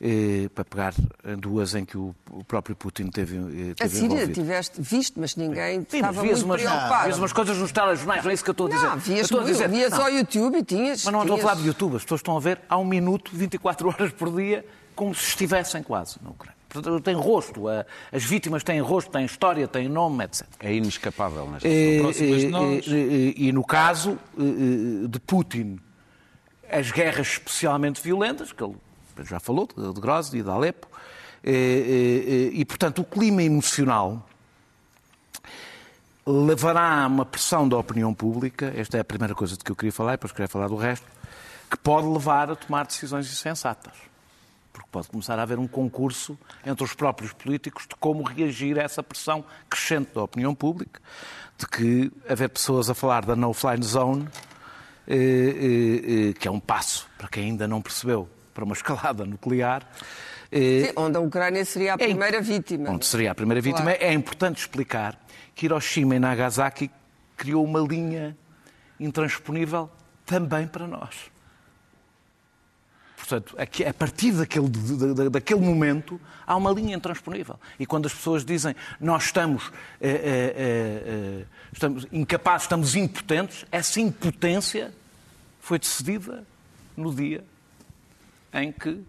[0.01, 0.93] Eh, para pegar
[1.39, 2.15] duas em que o,
[2.49, 4.33] próprio Putin teve, eh, teve A Síria envolvido.
[4.35, 7.05] tiveste visto, mas ninguém Sim, estava mas vias muito umas, preocupado.
[7.05, 8.87] vias umas coisas nos telejornais, não é isso que eu estou a dizer.
[8.89, 10.03] Não, vias, eu estou a dizer, vias não.
[10.03, 11.05] ao YouTube e tinhas...
[11.05, 13.31] Mas não estou a falar de YouTube, as pessoas estão a ver há um minuto,
[13.33, 16.55] 24 horas por dia, como se estivessem quase na Ucrânia.
[16.69, 20.45] Portanto, tem rosto, a- as vítimas têm rosto, têm história, têm nome, etc.
[20.59, 22.87] É inescapável Eh, próximas de eh, nós.
[22.89, 24.43] eh, eh, E no caso eh,
[25.05, 25.79] eh, de Putin,
[26.69, 28.75] as guerras especialmente violentas, que ele
[29.23, 30.89] já falou, de Grozny e de Alepo,
[31.47, 34.27] eh, eh, eh, e portanto o clima emocional
[36.27, 39.77] levará a uma pressão da opinião pública, esta é a primeira coisa de que eu
[39.77, 41.07] queria falar, e depois queria falar do resto,
[41.71, 43.93] que pode levar a tomar decisões insensatas.
[44.73, 48.83] Porque pode começar a haver um concurso entre os próprios políticos de como reagir a
[48.83, 50.99] essa pressão crescente da opinião pública,
[51.59, 54.27] de que haver pessoas a falar da no-fly zone,
[55.07, 59.87] que é um passo, para quem ainda não percebeu, para uma escalada nuclear.
[60.51, 62.91] eh, Sim, onde a Ucrânia seria a é primeira imp- vítima.
[62.91, 63.91] Onde seria a primeira vítima.
[63.93, 63.99] Claro.
[64.05, 65.19] É importante explicar
[65.55, 66.91] que Hiroshima e Nagasaki
[67.37, 68.37] criou uma linha
[69.01, 69.91] intransponível
[70.25, 71.15] também para nós.
[73.17, 77.59] Portanto, a partir daquele, da- da- daquele momento, há uma linha intransponível.
[77.79, 84.93] E quando as pessoas dizem nós estamos, eh, eh, estamos incapazes, estamos impotentes, essa impotência
[85.59, 86.45] foi decidida
[86.97, 87.43] no dia
[88.55, 89.03] em que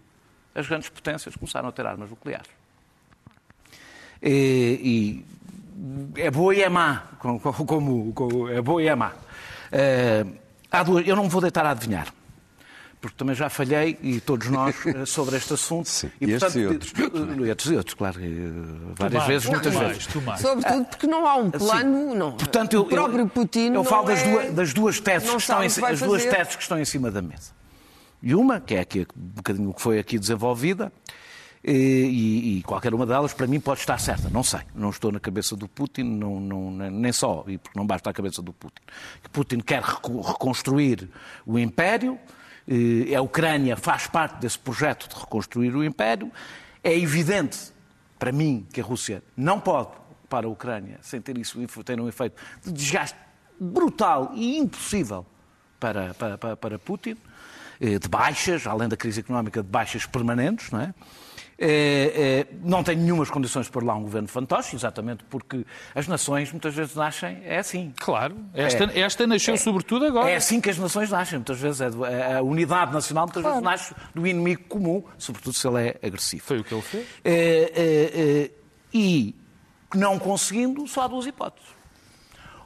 [0.54, 2.48] as grandes potências começaram a ter armas nucleares.
[4.22, 5.24] E,
[6.16, 9.12] e é boa e é má, como, como- como- é boa e é má.
[9.70, 10.24] Eh,
[10.70, 12.06] há duas, eu não me vou deitar a adivinhar,
[13.00, 15.86] porque também já falhei, e todos nós, eh, sobre este assunto.
[15.88, 16.92] Sim, e estes e outros.
[16.96, 20.06] eh, estes e outros, claro, eh, várias mais, vezes, muitas mais, vezes.
[20.06, 20.40] tu mais.
[20.40, 22.14] Sobretudo porque não há um plano.
[22.14, 22.32] Não.
[22.32, 23.72] Portanto, eu, o próprio eu, Putin.
[23.74, 26.34] eu falo das, é- duas, das duas teses que estão em, as duas fazer.
[26.36, 27.52] teses que estão em cima da mesa.
[28.26, 30.92] E uma, que é aqui, um bocadinho que foi aqui desenvolvida,
[31.62, 34.28] E, e, qualquer uma delas, para mim, pode estar certa.
[34.28, 34.60] Não sei.
[34.74, 38.12] Não estou na cabeça do Putin, não, não, nem só, e porque não basta a
[38.12, 38.82] cabeça do Putin.
[39.32, 41.08] Putin quer reconstruir
[41.44, 42.18] o Império,
[43.16, 46.32] a Ucrânia faz parte desse projeto de reconstruir o Império.
[46.82, 47.72] É evidente,
[48.18, 49.90] para mim, que a Rússia não pode
[50.28, 53.18] para a Ucrânia sem ter isso ter um efeito de desgaste
[53.58, 55.24] brutal e impossível
[55.78, 57.16] para, para, para, para Putin, eh,
[57.80, 60.94] de baixas, além da crise económica, de baixas permanentes, não é?
[61.58, 66.52] É, é, não tem nenhumas condições para lá um governo fantoche, exatamente porque as nações
[66.52, 67.94] muitas vezes nascem, é assim.
[67.98, 70.28] Claro, esta, é, esta nasceu é, sobretudo agora.
[70.30, 73.62] É assim que as nações nascem, muitas vezes é, é a unidade nacional muitas claro.
[73.62, 76.44] vezes nasce do inimigo comum, sobretudo se ele é agressivo.
[76.44, 77.06] Foi o que ele fez.
[78.92, 79.34] e
[79.94, 81.70] não conseguindo, só há duas hipóteses.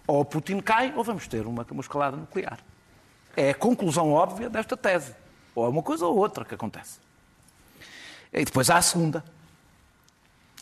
[0.04, 2.58] Ou Putin cai, ou vamos ter uma, uma escalada nuclear.
[3.36, 5.14] É a conclusão óbvia desta tese.
[5.54, 6.98] Ou é uma coisa ou outra que acontece.
[8.32, 9.24] E depois há a segunda.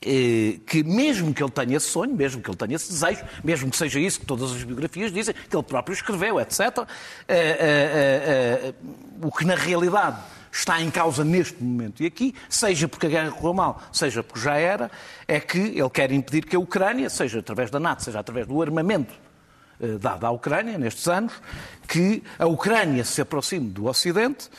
[0.00, 3.76] Que mesmo que ele tenha esse sonho, mesmo que ele tenha esse desejo, mesmo que
[3.76, 6.84] seja isso que todas as biografias dizem, que ele próprio escreveu, etc., eh,
[7.26, 8.74] eh, eh,
[9.20, 10.18] o que na realidade
[10.52, 14.40] está em causa neste momento e aqui, seja porque a guerra correu mal, seja porque
[14.40, 14.88] já era,
[15.26, 18.62] é que ele quer impedir que a Ucrânia, seja através da NATO, seja através do
[18.62, 19.12] armamento
[20.00, 21.32] dado à Ucrânia nestes anos,
[21.86, 24.50] que a Ucrânia se aproxime do Ocidente,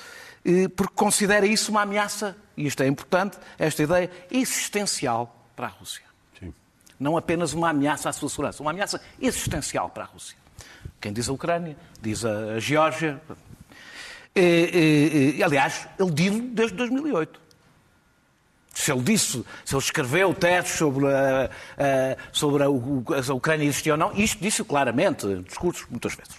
[0.75, 6.03] porque considera isso uma ameaça e isto é importante, esta ideia existencial para a Rússia.
[6.37, 6.53] Sim.
[6.99, 10.35] Não apenas uma ameaça à sua segurança, uma ameaça existencial para a Rússia.
[10.99, 13.21] Quem diz a Ucrânia, diz a Geórgia.
[14.35, 17.39] E, e, e, aliás, ele diz desde 2008.
[18.89, 21.45] Se ele disse, se ele escreveu testes sobre, a,
[21.77, 26.33] a, sobre a, a Ucrânia existia ou não, isto disse claramente, em discursos, muitas vezes.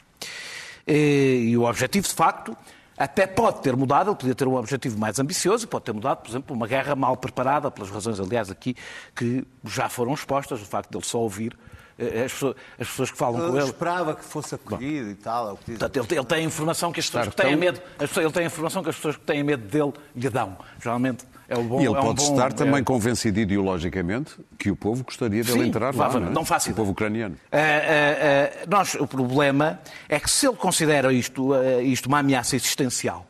[0.84, 2.56] E, e o objetivo, de facto,
[2.98, 6.28] até pode ter mudado, ele podia ter um objetivo mais ambicioso, pode ter mudado, por
[6.28, 8.74] exemplo, uma guerra mal preparada, pelas razões, aliás, aqui
[9.14, 11.56] que já foram expostas, o facto de ele só ouvir
[11.96, 13.66] eh, as pessoas, as pessoas que falam eu com ele.
[13.66, 15.52] esperava que fosse acolhido Bom, e tal.
[15.52, 18.42] É portanto, ele, ele, tem a informação que as pessoas que têm medo, ele tem
[18.42, 20.58] a informação que as pessoas que têm medo dele lhe dão.
[20.82, 21.80] Geralmente é bom.
[21.80, 22.54] E ele é um pode bom, estar é...
[22.54, 26.30] também convencido ideologicamente que o povo gostaria de ele entrar lá, não, é?
[26.30, 26.72] não fácil.
[26.72, 27.34] O povo ucraniano.
[27.34, 31.50] Uh, uh, uh, nós, o problema é que se ele considera isto,
[31.82, 33.26] isto uma ameaça existencial,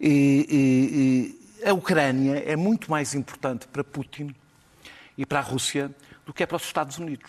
[0.00, 4.32] e, e, e a Ucrânia é muito mais importante para Putin
[5.16, 5.90] e para a Rússia
[6.24, 7.28] do que é para os Estados Unidos.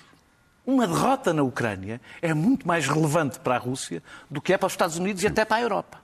[0.64, 4.68] Uma derrota na Ucrânia é muito mais relevante para a Rússia do que é para
[4.68, 6.00] os Estados Unidos e até para a Europa.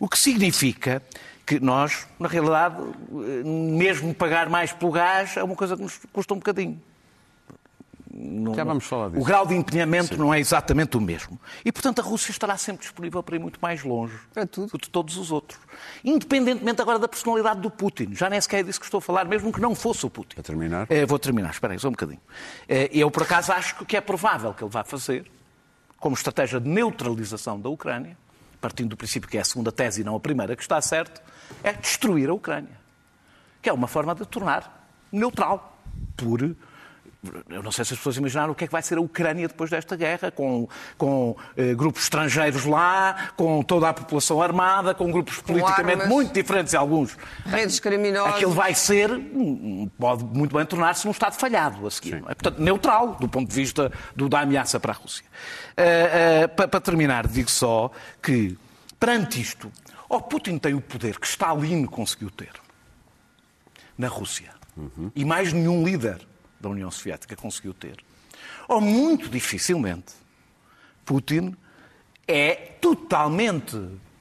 [0.00, 1.00] O que significa
[1.46, 2.76] que nós, na realidade,
[3.44, 6.80] mesmo pagar mais pelo gás é uma coisa que nos custa um bocadinho.
[8.16, 9.20] Não, Já vamos falar disso.
[9.20, 10.20] O grau de empenhamento Sim.
[10.20, 11.38] não é exatamente o mesmo.
[11.64, 14.70] E, portanto, a Rússia estará sempre disponível para ir muito mais longe é tudo.
[14.70, 15.58] do que todos os outros.
[16.04, 18.14] Independentemente agora da personalidade do Putin.
[18.14, 20.36] Já nem sequer é disso que estou a falar, mesmo que não fosse o Putin.
[20.36, 20.86] Para terminar?
[20.88, 22.20] É, vou terminar, espera aí, só um bocadinho.
[22.68, 25.28] É, eu, por acaso, acho que é provável que ele vá fazer,
[25.98, 28.16] como estratégia de neutralização da Ucrânia,
[28.60, 31.20] partindo do princípio que é a segunda tese e não a primeira que está certo,
[31.62, 32.76] é destruir a Ucrânia.
[33.62, 35.78] Que é uma forma de tornar neutral,
[36.16, 36.42] por
[37.48, 39.48] eu não sei se as pessoas imaginaram o que é que vai ser a Ucrânia
[39.48, 45.10] depois desta guerra, com, com eh, grupos estrangeiros lá, com toda a população armada, com
[45.10, 47.16] grupos com politicamente armas, muito diferentes, alguns.
[47.46, 48.34] Redes criminosas.
[48.34, 49.10] Aquilo vai ser,
[49.98, 52.16] pode muito bem tornar-se num Estado falhado a seguir.
[52.16, 52.34] É?
[52.34, 55.24] Portanto, neutral, do ponto de vista do, da ameaça para a Rússia.
[55.76, 57.90] Uh, uh, para, para terminar, digo só
[58.22, 58.56] que,
[58.98, 59.70] perante isto,
[60.08, 62.52] o Putin tem o poder que Stalin conseguiu ter
[63.96, 64.52] na Rússia.
[64.76, 65.10] Uhum.
[65.14, 66.26] E mais nenhum líder
[66.60, 67.96] da União Soviética conseguiu ter.
[68.68, 70.12] Ou muito dificilmente,
[71.04, 71.54] Putin
[72.26, 73.76] é totalmente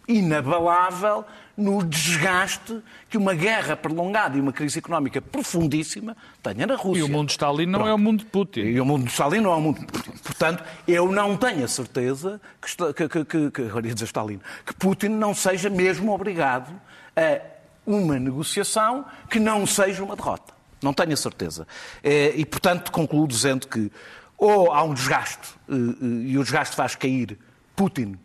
[0.08, 7.02] inabalável no desgaste que uma guerra prolongada e uma crise económica profundíssima tenha na Rússia.
[7.02, 7.90] E o mundo de Stalin não Pronto.
[7.90, 8.62] é o mundo de Putin.
[8.62, 10.12] E o mundo de Stalin não é o mundo de Putin.
[10.24, 15.34] Portanto, eu não tenho a certeza que, que, que, que, dizer Stalin, que Putin não
[15.34, 16.74] seja mesmo obrigado
[17.16, 17.42] a
[17.86, 20.54] uma negociação que não seja uma derrota.
[20.82, 21.68] Não tenho a certeza.
[22.04, 23.92] Eh, e, portanto, concluo dizendo que
[24.38, 27.38] ou há um desgaste, eh, eh, e o desgaste faz cair
[27.76, 28.18] Putin,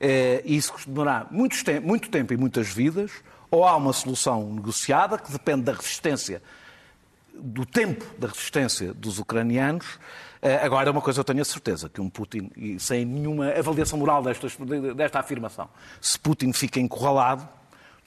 [0.00, 3.10] e isso demorará muito tempo, muito tempo e muitas vidas,
[3.50, 6.42] ou há uma solução negociada que depende da resistência,
[7.34, 9.98] do tempo da resistência dos ucranianos.
[10.62, 14.22] Agora, uma coisa eu tenho a certeza, que um Putin, e sem nenhuma avaliação moral
[14.22, 14.46] desta,
[14.94, 15.68] desta afirmação,
[16.00, 17.48] se Putin fica encurralado,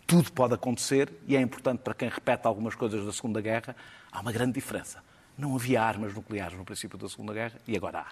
[0.08, 3.76] tudo pode acontecer e é importante para quem repete algumas coisas da Segunda Guerra,
[4.12, 5.04] há uma grande diferença.
[5.38, 8.06] Não havia armas nucleares no princípio da Segunda Guerra e agora há.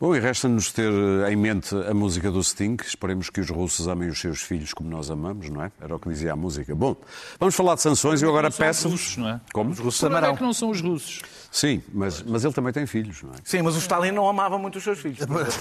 [0.00, 2.74] Bom, e resta-nos ter eh, em mente a música do Sting.
[2.82, 5.70] Esperemos que os russos amem os seus filhos como nós amamos, não é?
[5.78, 6.74] Era o que dizia a música.
[6.74, 6.96] Bom,
[7.38, 8.92] vamos falar de sanções e eu agora Não peço-vos.
[8.98, 9.40] russos, não é?
[9.52, 9.70] Como?
[9.72, 10.30] Os russos amarão.
[10.32, 11.20] é que não são os russos.
[11.52, 13.36] Sim, mas, mas ele também tem filhos, não é?
[13.44, 15.18] Sim, mas o Stalin não amava muito os seus filhos.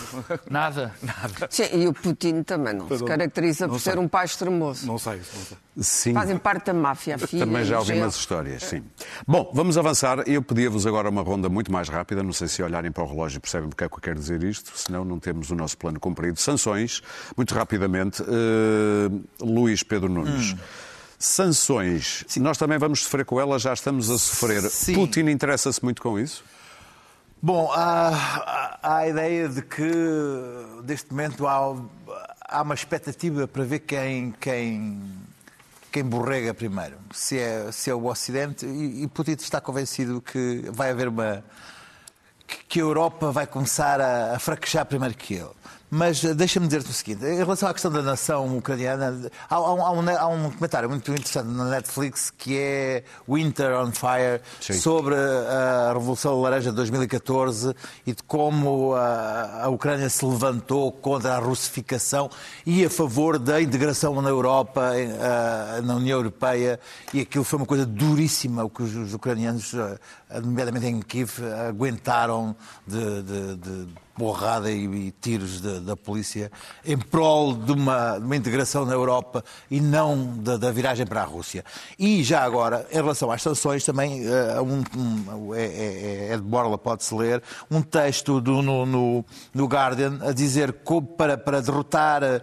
[0.49, 0.93] Nada.
[1.49, 4.85] Sim, e o Putin também não se caracteriza por ser um pai extremoso.
[4.87, 5.57] Não sei, não sei.
[5.81, 6.13] Sim.
[6.13, 7.45] Fazem parte da máfia, a filha.
[7.45, 8.83] Também já ouvi umas histórias, sim.
[9.27, 10.19] Bom, vamos avançar.
[10.27, 12.21] Eu pedia-vos agora uma ronda muito mais rápida.
[12.21, 14.71] Não sei se olharem para o relógio percebem porque é que eu quero dizer isto,
[14.77, 16.39] senão não temos o nosso plano cumprido.
[16.39, 17.01] Sanções,
[17.35, 18.21] muito rapidamente.
[18.21, 19.09] Eh,
[19.41, 20.55] Luís Pedro Nunes.
[21.17, 22.25] Sanções.
[22.37, 24.61] Nós também vamos sofrer com elas, já estamos a sofrer.
[24.69, 24.93] Sim.
[24.93, 26.43] Putin interessa-se muito com isso?
[27.41, 29.91] Bom, há, há- há a ideia de que
[30.85, 31.75] neste momento há,
[32.41, 35.01] há uma expectativa para ver quem, quem,
[35.91, 36.95] quem borrega primeiro.
[37.13, 41.43] Se é, se é o Ocidente, e, e Putin está convencido que vai haver uma.
[42.67, 45.49] Que- a Europa vai começar a, a fraquejar primeiro que ele.
[45.91, 49.73] Mas eh, deixa-me dizer-te o seguinte: em relação à questão da nação ucraniana, há, há
[49.73, 54.73] um, há um- comentário muito interessante na Netflix que é Winter on Fire Sim.
[54.73, 57.73] sobre a Revolução Laranja de 2014
[58.05, 62.29] e de como a, a Ucrânia se levantou contra a russificação
[62.67, 66.79] e a favor da integração na Europa, a- na União Europeia,
[67.11, 69.97] e aquilo foi uma coisa duríssima o que os, os ucranianos, eh,
[70.43, 76.51] nomeadamente em Kiev, aguentaram de, de- de porrada e, e tiros da, da polícia
[76.83, 81.21] em prol de uma, de uma integração na Europa e não da, da viragem para
[81.21, 81.63] a Rússia.
[81.97, 86.43] E já agora, em relação às sanções, também eh, um, um, é, é, é de
[86.43, 91.61] Borla, pode-se ler, um texto do, no, no, no Guardian a dizer que para, para
[91.61, 92.41] derrotar eh,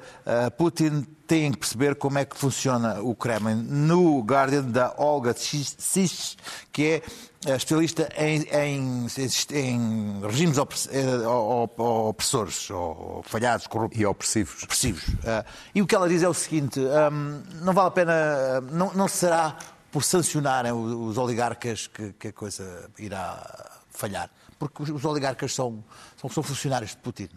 [0.57, 3.63] Putin têm que perceber como é que funciona o Kremlin.
[3.69, 6.37] No Guardian, da Olga Sis,
[6.73, 7.03] que
[7.47, 9.07] é especialista em, em,
[9.53, 14.01] em regimes eh, op- opressores, ou falhados, corruptos.
[14.01, 14.63] E opressivos.
[14.63, 15.05] opressivos.
[15.25, 18.93] Ah, e o que ela diz é o seguinte: hum, não vale a pena, não,
[18.95, 19.57] não será
[19.91, 24.31] por sancionarem os, oligarcas que, que a coisa irá falhar.
[24.59, 25.85] Porque os, oligarcas são,
[26.21, 27.29] são, são funcionários de Putin,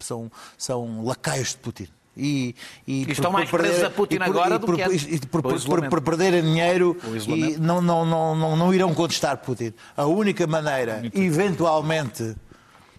[0.00, 1.88] são, são lacaios de Putin.
[2.18, 2.54] E,
[2.86, 5.42] e, estão mais presos a Putin e por- agora e do por- que e por,
[5.42, 9.74] por, por, por perderem dinheiro e não, não, não, não, não irão contestar Putin.
[9.94, 12.34] A única maneira, eventualmente,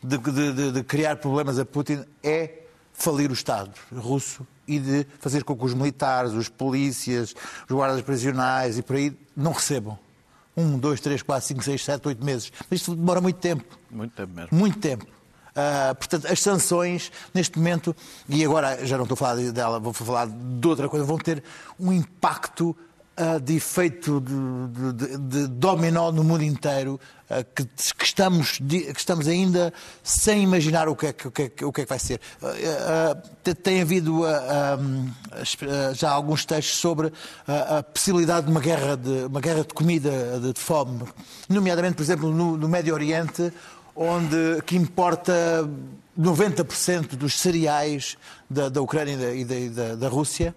[0.03, 2.61] de, de- de- de criar problemas a Putin é
[2.93, 7.33] falir o Estado russo e de fazer com que os militares, os polícias,
[7.67, 9.97] os guardas prisionais e por aí não recebam.
[10.55, 12.51] Um, dois, três, quatro, cinco, seis, sete, oito meses.
[12.69, 13.63] Mas isto demora muito tempo.
[13.91, 14.49] Muito tempo mesmo.
[14.51, 15.05] Muito tempo.
[15.59, 17.95] Ah, portanto, as sanções, neste momento,
[18.29, 21.43] e agora já não estou a falar dela, vou falar de outra coisa, vão ter
[21.79, 22.77] um impacto
[23.17, 28.93] ah, de efeito de, de- de- dominó no mundo inteiro, ah, que, que estamos, que
[28.95, 31.89] estamos ainda sem imaginar o que é que, o que, é o que, é que
[31.89, 32.21] vai ser.
[33.43, 34.21] Te- tem havido
[35.95, 37.11] já alguns textos sobre
[37.47, 41.03] a possibilidade de uma guerra de, uma guerra de comida, de, de fome,
[41.49, 43.51] nomeadamente, por exemplo, no, no Médio Oriente,
[43.97, 45.67] onde que importa
[46.19, 48.17] 90% dos cereais
[48.49, 50.55] da, da Ucrânia e da, e da- da- Rússia.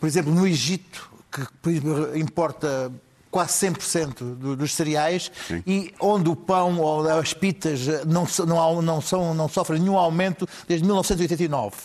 [0.00, 1.70] Por exemplo, no Egito, que
[2.18, 2.90] importa
[3.30, 5.30] quase 100% do- dos cereais
[5.66, 10.48] e onde o pão ou as pitas não, não, não são, não sofrem nenhum aumento
[10.66, 11.76] desde 1989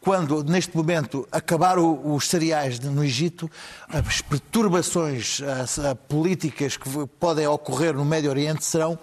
[0.00, 3.50] quando, neste momento, acabaram os cereais no Egito,
[3.88, 8.96] as perturbações as, ah, políticas que podem ocorrer no Médio Oriente serão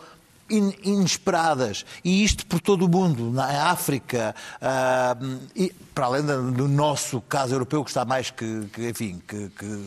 [0.49, 1.85] inesperadas.
[2.03, 5.15] E isto por todo o mundo, na África, ah,
[5.55, 9.83] e para além do nosso caso europeu, que está mais que, que, enfim, que- que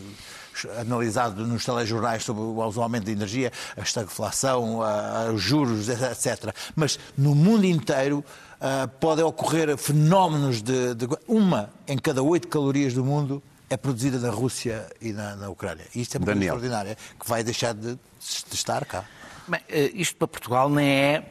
[0.80, 6.54] analisado nos telejornais sobre o aumento da energia, a estagflação, a- a- os juros, etc.
[6.74, 8.24] Mas no mundo inteiro
[8.60, 14.18] ah, podem ocorrer fenómenos de, de- Uma em cada oito calorias do mundo é produzida
[14.18, 15.84] na Rússia e na, na Ucrânia.
[15.94, 16.54] E isto é coisa Daniel.
[16.54, 19.04] extraordinária, que vai deixar de, de estar cá.
[19.48, 21.24] Bem, eh, isto para Portugal nem é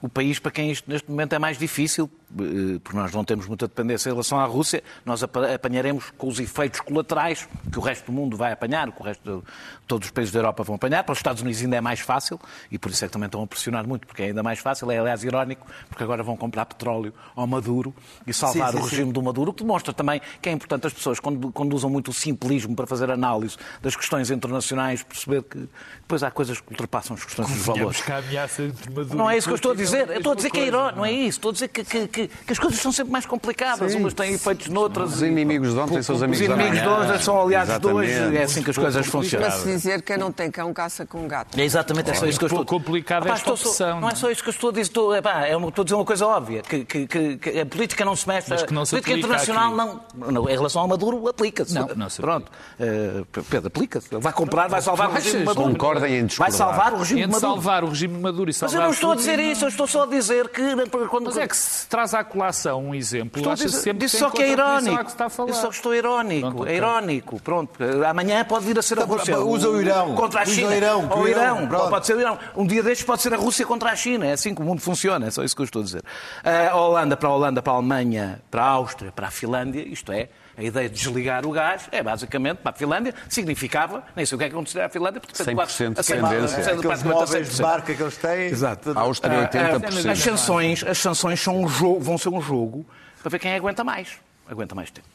[0.00, 2.10] o país para quem isto neste momento é mais difícil,
[2.82, 6.38] porque nós não temos muita dependência em relação à Rússia, nós apa- apanharemos com os
[6.38, 9.42] efeitos colaterais que o resto do mundo vai apanhar, que o resto de
[9.86, 11.02] todos os países da Europa vão apanhar.
[11.04, 12.38] Para os Estados Unidos ainda é mais fácil,
[12.70, 14.90] e por isso é que também estão a pressionar muito, porque é ainda mais fácil,
[14.90, 17.94] é aliás irónico, porque agora vão comprar petróleo ao Maduro
[18.26, 20.86] e salvar Sim, sim, o regime do Maduro, o que demonstra também que é importante
[20.86, 25.42] as pessoas, quando, quando usam muito o simplismo para fazer análise das questões internacionais, perceber
[25.42, 25.68] que
[26.02, 28.00] depois há coisas que ultrapassam as questões dos valores.
[28.00, 30.08] Que a ameaça entre Maduro Não é isso que eu estou a dizer.
[30.08, 31.38] é a Eu estou a dizer que é irónico, não é isso.
[31.38, 33.94] Estou a dizer que, que- que que, as coisas são sempre mais complicadas.
[33.94, 35.14] Umas têm efeitos noutras.
[35.14, 37.86] Os inimigos de ontem são os amigos Os de inimigos de hoje são aliados de
[37.86, 38.36] hoje.
[38.36, 39.48] É assim que as coisas funcionam.
[39.48, 41.58] Para se dizer que não tem cão caça com gato.
[41.58, 44.08] É exatamente é só isso que eu estou complicado Epá, esta opção, Não é não
[44.10, 44.14] é?
[44.14, 44.82] só isso que eu estou a dizer.
[44.82, 46.62] Estou, epá, é uma- estou a dizer uma coisa óbvia.
[46.62, 48.48] Que, que- que- que a política não se mexe.
[48.50, 50.00] Mas que não a se política aplica internacional não,
[50.32, 50.48] não.
[50.48, 51.74] Em relação ao Maduro, aplica-se.
[51.74, 52.50] Não, não se Pronto.
[52.78, 54.08] Eh, Pedro, aplica-se.
[54.12, 55.44] Ele vai comprar, vai salvar o regime de?
[55.44, 55.68] Maduro.
[55.70, 56.52] Concordem em Vai discordar.
[56.52, 57.40] salvar o regime de Maduro.
[57.54, 59.68] salvar o regime de Maduro e Mas salvar eu não estou a dizer isso, eu
[59.68, 60.62] estou só a dizer que
[61.08, 61.26] quando.
[61.26, 64.30] Mas é que se traz à colação um exemplo, Estou acha dizer, sempre disse só
[64.30, 65.04] que é irónico.
[65.04, 65.50] que está a falar.
[65.50, 66.50] Disse só que estou irónico.
[66.50, 67.40] Pronto, É irónico.
[67.40, 67.70] Pronto.
[68.08, 69.38] Amanhã pode vir a ser a Então, Rússia.
[69.40, 70.14] usa o Irão.
[70.14, 70.76] Contra a Usa o China.
[70.76, 71.68] Irão, Ou o Irão, Irão.
[71.68, 71.90] pronto.
[71.90, 72.38] Pode ser o Irão.
[72.56, 74.26] Um dia destes pode ser a Rússia contra a China.
[74.26, 75.26] É assim que o mundo funciona.
[75.26, 76.02] É só isso que eu estou a dizer.
[76.70, 80.12] A Holanda para a Holanda, para a Alemanha, para a Áustria, para a Finlândia, isto
[80.12, 80.28] é,
[80.60, 84.38] a ideia de desligar o gás é basicamente para a Finlândia, significava, nem sei o
[84.38, 86.56] que é que acontecerá à Finlândia, porque 100% de a- a- dependência.
[86.56, 87.62] a- a- Aqueles a móveis de 100%.
[87.62, 88.46] barca que eles têm.
[88.46, 88.98] Exato.
[88.98, 90.08] Áustria, Ah, 80%.
[90.08, 92.84] ah, As sanções, as sanções são um jogo, vão ser um jogo
[93.22, 94.08] para ver quem aguenta mais.
[94.48, 95.08] Aguenta mais tempo.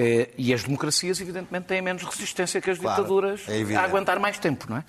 [0.00, 4.20] Eh, E as democracias, evidentemente, têm menos resistência que as Claro, ditaduras é a aguentar
[4.20, 4.84] mais tempo, não é?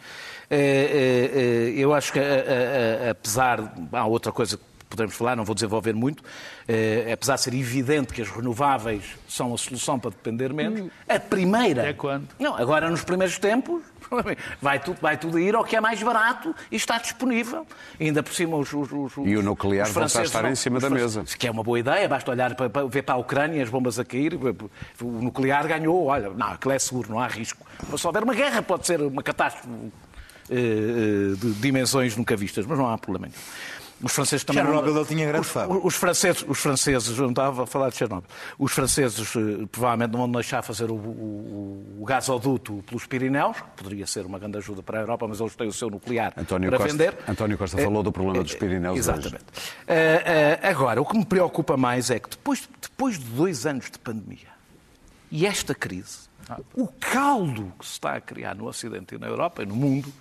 [1.75, 2.19] Eu acho que,
[3.09, 3.73] apesar.
[3.91, 6.23] Há outra coisa que podemos falar, não vou desenvolver muito.
[6.67, 11.19] eh, Apesar de ser evidente que as renováveis são a solução para depender menos, a
[11.19, 11.87] primeira.
[11.87, 12.27] É quando?
[12.39, 13.83] Não, agora nos primeiros tempos
[14.61, 17.67] vai tudo, vai tudo ir ao que é mais barato e está disponível.
[17.99, 20.55] E ainda por cima os, os, os E o nuclear os volta a estar em
[20.55, 21.23] cima da mesa.
[21.37, 23.99] Que é uma boa ideia, basta olhar para, para- ver para a Ucrânia, as bombas
[23.99, 24.33] a cair.
[25.01, 27.63] O nuclear ganhou, olha, não, aquilo é seguro, não há risco.
[27.89, 29.67] Mas se houver uma guerra pode ser uma catástrofe
[30.49, 33.37] eh, eh, de dimensões nunca vistas, mas não há problema nenhum.
[34.01, 34.63] Os franceses também.
[34.63, 35.77] não- Chernobyl ele tinha grande os, fama.
[35.83, 40.11] os franceses, os franceses, eu não estava a falar de Chernobyl, os franceses eh, provavelmente
[40.11, 44.57] não vão deixar fazer o, o- o gasoduto pelos Pirineus, que poderia ser uma grande
[44.57, 47.17] ajuda para a Europa, mas eles têm o seu nuclear António para Costa- vender.
[47.27, 48.99] António Costa falou do problema dos Pirineus hoje.
[48.99, 49.45] Exatamente.
[49.87, 53.91] Eh, eh, agora, o que me preocupa mais é que depois, depois de dois anos
[53.91, 54.47] de pandemia
[55.29, 56.29] e esta crise,
[56.73, 60.11] o caldo que se está a criar no Ocidente e na Europa e no mundo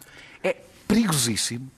[0.43, 0.55] é
[0.87, 1.71] perigosíssimo.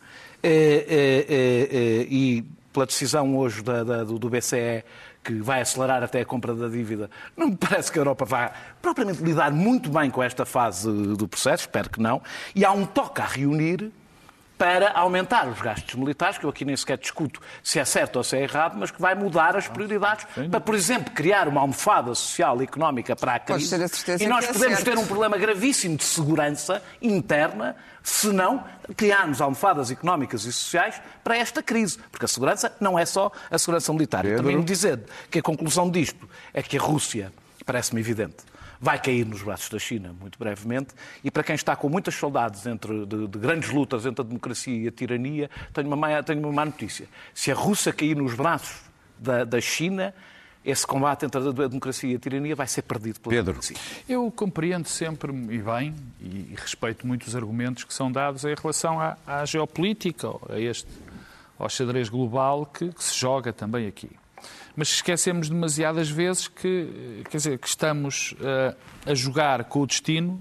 [0.43, 4.85] Eh, eh, eh, e pela decisão hoje da- da- do, do BCE
[5.23, 8.53] que vai acelerar até a compra da dívida, não me parece que a Europa vá
[8.81, 12.23] propriamente lidar muito bem com esta fase do processo, espero que não.
[12.55, 13.93] E há um toque a reunir
[14.61, 18.23] para aumentar os gastos militares, que eu aqui nem sequer discuto se é certo ou
[18.23, 22.15] se é errado, mas que vai mudar as prioridades para, por exemplo, criar uma almofada
[22.15, 23.71] social e económica para a crise.
[23.71, 24.85] ter a certeza E nós é podemos certo.
[24.85, 28.63] ter um problema gravíssimo de segurança interna se não
[28.95, 31.97] criarmos almofadas económicas e sociais para esta crise.
[32.13, 34.25] Porque a segurança não é só a segurança militar.
[34.25, 34.43] Pedro?
[34.43, 35.01] também me dizer
[35.31, 37.33] que a conclusão disto é que a Rússia,
[37.65, 38.45] parece-me evidente,
[38.81, 40.95] vai cair nos braços da China muito brevemente.
[41.23, 44.75] E para quem está com muitas saudades entre, de, de grandes lutas entre a democracia
[44.85, 47.07] e a tirania, tenho uma, má- tenho uma má notícia.
[47.35, 48.81] Se a Rússia cair nos braços
[49.19, 50.15] da, da China,
[50.65, 53.53] esse combate entre a democracia e a tirania vai ser perdido pela Pedro.
[53.53, 53.77] democracia.
[54.09, 58.99] Eu compreendo sempre e bem e respeito muito os argumentos que são dados em relação
[59.01, 60.89] à, à geopolítica, a este,
[61.59, 64.11] ao xadrez global que, que se joga também aqui.
[64.77, 68.75] Mas esquecemos demasiadas vezes que, quer dizer, que estamos eh,
[69.07, 70.41] a jogar com o destino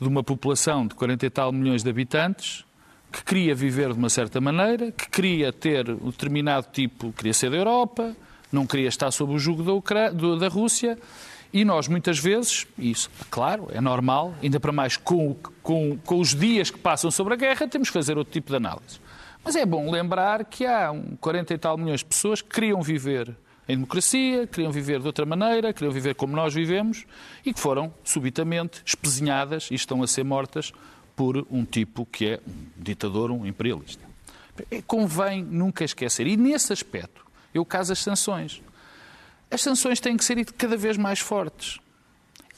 [0.00, 2.64] de uma população de 40 e tal milhões de habitantes
[3.10, 7.50] que queria viver de uma certa maneira, que queria ter um determinado tipo, queria ser
[7.50, 8.14] da Europa,
[8.52, 10.96] não queria estar sob o jugo da, da Rússia,
[11.52, 16.34] e nós muitas vezes, isso, claro, é normal, ainda para mais com, com, com os
[16.34, 19.00] dias que passam sobre a guerra, temos que fazer outro tipo de análise.
[19.44, 22.80] Mas é bom lembrar que há um 40 e tal milhões de pessoas que queriam
[22.80, 23.34] viver
[23.70, 27.06] em democracia, queriam viver de outra maneira, queriam viver como nós vivemos
[27.46, 30.72] e que foram subitamente espezinhadas e estão a ser mortas
[31.14, 34.04] por um tipo que é um ditador, um imperialista.
[34.88, 36.26] Convém nunca esquecer.
[36.26, 38.60] E nesse aspecto, eu caso as sanções.
[39.48, 41.78] As sanções têm que ser cada vez mais fortes.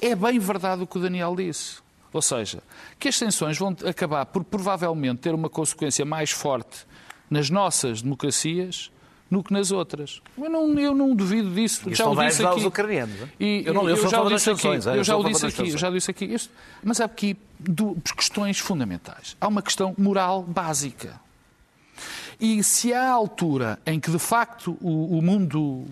[0.01, 1.83] É bem verdade o que o Daniel disse.
[2.11, 2.63] Ou seja,
[2.99, 6.87] que as sanções vão acabar por provavelmente ter uma consequência mais forte
[7.29, 8.91] nas nossas democracias
[9.33, 10.21] do que nas outras.
[10.37, 11.89] Eu não, eu não duvido disso.
[11.89, 12.59] Isso já não o disse aqui.
[12.59, 13.29] os ucranianos, hein?
[13.41, 14.61] E, Eu não- eu a já o disse aqui.
[14.61, 14.93] sanções, hein?
[14.93, 15.71] Eu Eu já o disse aqui.
[15.71, 16.25] Eu já disse aqui.
[16.27, 16.51] Isto-
[16.85, 17.37] mas há aqui
[18.15, 19.35] questões fundamentais.
[19.41, 21.19] Há uma questão moral básica.
[22.39, 25.85] E se há altura em que, de facto, o, o mundo.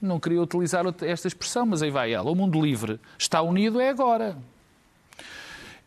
[0.00, 2.30] Não queria utilizar esta expressão, mas aí vai ela.
[2.30, 4.36] O mundo livre está unido, é agora.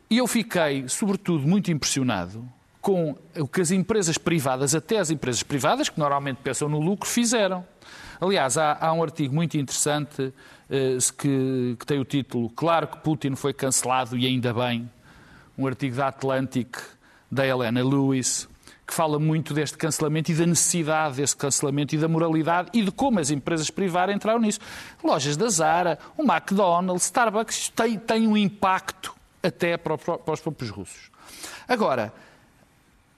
[0.09, 2.47] E eu fiquei, sobretudo, muito impressionado
[2.86, 7.09] com o que as empresas privadas, até as empresas privadas, que normalmente pensam no lucro,
[7.09, 7.65] fizeram.
[8.21, 10.31] Aliás, há, há um artigo muito interessante
[10.69, 14.88] eh, que, que tem o título Claro que Putin foi cancelado e ainda bem,
[15.57, 16.77] um artigo da Atlantic,
[17.31, 18.47] da Helena Lewis,
[18.86, 22.91] que fala muito deste cancelamento e da necessidade desse cancelamento e da moralidade e de
[22.91, 24.59] como as empresas privadas entraram nisso.
[25.03, 27.73] Lojas da Zara, o McDonald's, Starbucks,
[28.05, 31.09] tem um impacto até para, para os próprios russos.
[31.67, 32.13] Agora,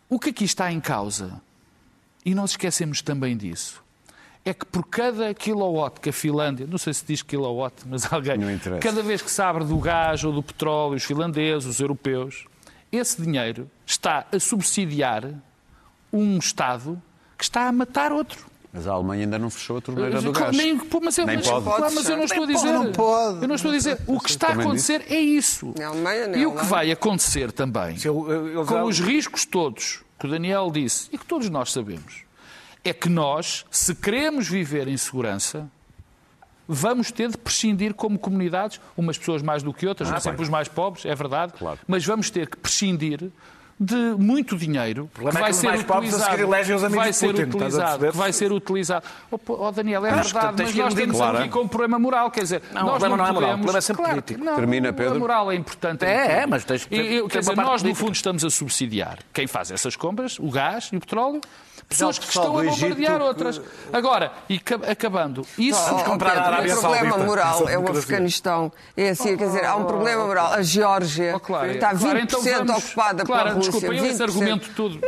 [0.10, 1.42] o que aqui está em causa,
[2.26, 3.84] e não nos esquecemos também disso,
[4.46, 8.38] é que por cada kilowatt que a Finlândia, não sei se diz kilowatt, mas alguém,
[8.80, 12.46] cada vez que se abre do gás ou do petróleo, os finlandeses, os europeus,
[12.92, 15.30] esse dinheiro está a subsidiar
[16.12, 17.02] um Estado
[17.38, 18.46] que está a matar outro.
[18.74, 20.56] Mas a Alemanha ainda não fechou a torneira do gás.
[20.56, 21.64] Nem, pô, mas, eu, Nem mas, pode.
[21.66, 22.72] claro, mas eu não estou a dizer.
[22.74, 23.42] Não pode.
[23.42, 23.98] Eu não estou a dizer.
[24.06, 25.74] O que está a acontecer é isso.
[25.78, 30.02] Na Alemanha, na E o que vai acontecer também, eu- eu- com os riscos todos
[30.20, 32.24] que o Daniel disse e que todos nós sabemos,
[32.84, 35.68] é que nós, se queremos viver em segurança,
[36.68, 40.50] vamos ter de prescindir como comunidades, umas pessoas mais do que outras, não sempre os
[40.50, 41.80] mais pobres, é verdade, Claro.
[41.88, 43.32] mas vamos ter que prescindir
[43.80, 46.44] de muito dinheiro que problema é vai que os ser mais pobres a utilizado, seguir
[46.48, 49.06] elegem os que amigos vai de ser Putin, utilizado, vai ser utilizado.
[49.30, 51.38] Oh, oh, Daniel, é Mas, verdade, mas nós temos Claro.
[51.38, 53.36] aqui com um problema moral, quer dizer, Não, o nós problema não é moral, o
[53.36, 54.44] podemos- problema é sempre Claro, político.
[54.46, 55.20] não, Termina, A Pedro.
[55.20, 56.04] moral é importante.
[56.06, 59.20] É, é, mas tens que ter- E- Quer dizer, nós, no fundo, estamos a subsidiar
[59.32, 61.40] quem faz essas compras, o gás e o petróleo,
[61.90, 63.62] pessoas que estão a bombardear outras.
[63.94, 65.80] Agora, e ca- acabando, isso...
[65.90, 67.88] Oh, comprar a Pedro, Arábia o problema moral é o.
[67.98, 68.72] Afeganistão.
[68.96, 70.54] É assim, quer dizer, há um problema moral.
[70.54, 73.72] A Geórgia Oh, está 20% claro, então vamos- ocupada claro, pela Rússia.
[73.72, 74.24] desculpa, eu esse 20%.
[74.24, 75.00] argumento todo.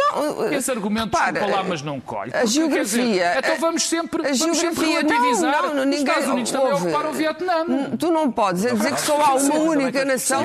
[0.49, 2.31] Eh, esse argumento, desculpa lá, mas não colhe.
[2.33, 2.83] A geografia.
[2.85, 5.61] dizer, então vamos sempre, vamos geografia, relativizar.
[5.63, 7.65] Não, não, Os ninguém, Estados Unidos também ocuparam o Vietnã.
[7.99, 10.43] Tu não podes é dizer que só há uma única nação.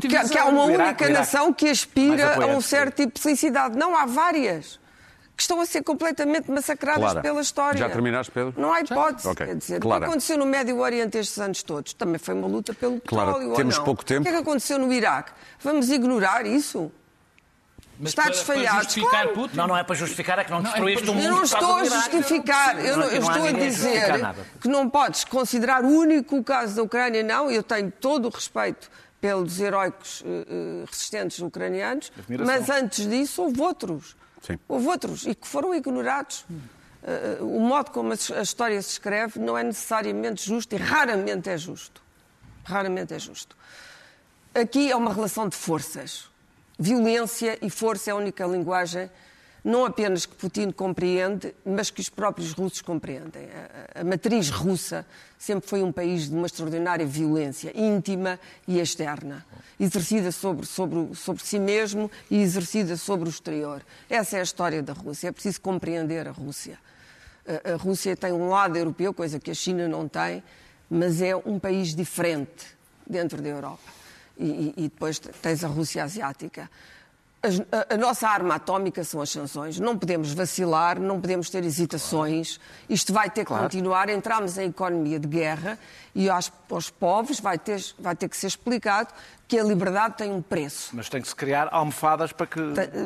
[0.00, 3.76] Que, há uma única nação que aspira a um certo tipo de felicidade.
[3.78, 4.78] Não, há várias
[5.38, 7.78] que estão a ser completamente massacradas Clara, pela história.
[7.78, 8.52] já terminaste, Pedro?
[8.60, 9.28] Não há hipótese.
[9.28, 9.46] Ok.
[9.46, 9.98] Quer dizer, Clara.
[9.98, 13.26] o que aconteceu no Médio Oriente estes anos todos também foi uma luta pelo Clara,
[13.28, 13.50] petróleo.
[13.50, 13.84] ou temos não?
[13.84, 14.22] pouco tempo.
[14.22, 15.30] O que é que aconteceu no Iraque?
[15.62, 16.90] Vamos ignorar isso?
[18.00, 19.50] Mas Estados para- para falhados, justificar claro.
[19.54, 21.24] Não, não é para justificar, é que não Não, é destruíste para o mundo.
[21.24, 24.46] Eu não estou a justificar, eu, não- eu estou a dizer nada.
[24.60, 27.48] que não podes considerar o único caso da Ucrânia, não.
[27.48, 32.54] Eu tenho todo o respeito pelos heróicos eh, resistentes ucranianos, Admiração.
[32.56, 34.16] mas antes disso houve outros.
[34.42, 34.58] Sim.
[34.68, 36.44] Houve outros e que foram ignorados.
[37.02, 41.56] Eh, o modo como a história se escreve não é necessariamente justo e raramente é
[41.56, 42.02] justo.
[42.64, 43.56] Raramente é justo.
[44.54, 46.28] Aqui é uma relação de forças.
[46.78, 49.10] Violência e força é a única linguagem,
[49.64, 53.48] não apenas que Putin compreende, mas que os próprios russos compreendem.
[53.94, 55.04] A, a- matriz russa
[55.38, 59.44] sempre foi um país de uma extraordinária violência íntima e externa,
[59.78, 63.82] exercida sobre, sobre, sobre si mesmo e exercida sobre o exterior.
[64.08, 65.28] Essa é a história da Rússia.
[65.28, 66.78] É preciso compreender a Rússia.
[67.46, 70.42] A- A Rússia tem um lado europeu, coisa que a China não tem,
[70.88, 72.66] mas é um país diferente
[73.06, 73.82] dentro da Europa.
[74.38, 76.70] E, e- e depois tens a Rússia asiática.
[77.40, 79.78] A, a nossa arma atómica são as sanções.
[79.78, 82.58] Não podemos vacilar, não podemos ter hesitações.
[82.88, 84.08] Isto vai ter que continuar.
[84.08, 85.78] Entramos em economia de guerra
[86.14, 89.12] e aos, aos povos vai ter, vai ter que ser explicado
[89.48, 90.90] que a liberdade tem um preço.
[90.92, 92.60] Mas tem que se criar almofadas para que.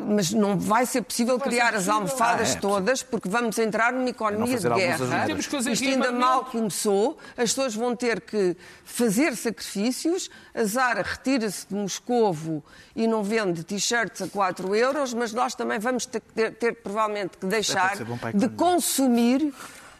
[0.05, 2.59] Mas não vai ser possível criar as almofadas Ah, é.
[2.59, 5.25] todas, porque vamos entrar numa economia de guerra.
[5.25, 10.29] Temos que fazer Isto ainda mal começou, as pessoas vão ter que fazer sacrifícios.
[10.53, 12.61] A Zara retira-se de Moscovo
[12.93, 17.37] e não vende t-shirts a 4 euros, mas nós também vamos ter, ter, ter provavelmente
[17.37, 19.53] que deixar ser de consumir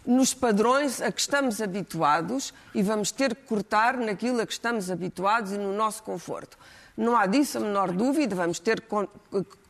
[0.05, 4.91] nos padrões a que estamos habituados e vamos ter que cortar naquilo a que estamos
[4.91, 6.57] habituados e no nosso conforto.
[6.95, 8.87] Não há disso a menor dúvida, vamos ter que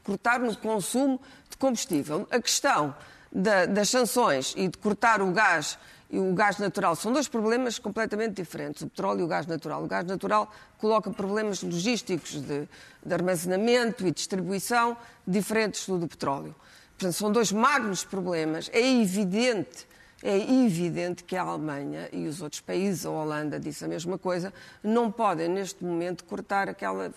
[0.04, 2.28] cortar no consumo de combustível.
[2.32, 2.96] A questão
[3.32, 5.78] da- das sanções e de cortar o gás
[6.10, 9.84] e o gás natural são dois problemas completamente diferentes, o petróleo e o gás natural.
[9.84, 12.68] O gás natural coloca problemas logísticos de,
[13.04, 16.54] de armazenamento e distribuição diferentes do do petróleo.
[16.98, 18.70] Portanto, são dois magnos problemas.
[18.72, 19.88] É evidente,
[20.26, 24.54] é evidente que a Alemanha e os outros países, a Holanda disse a mesma coisa,
[24.82, 27.12] não podem neste momento cortar aquela.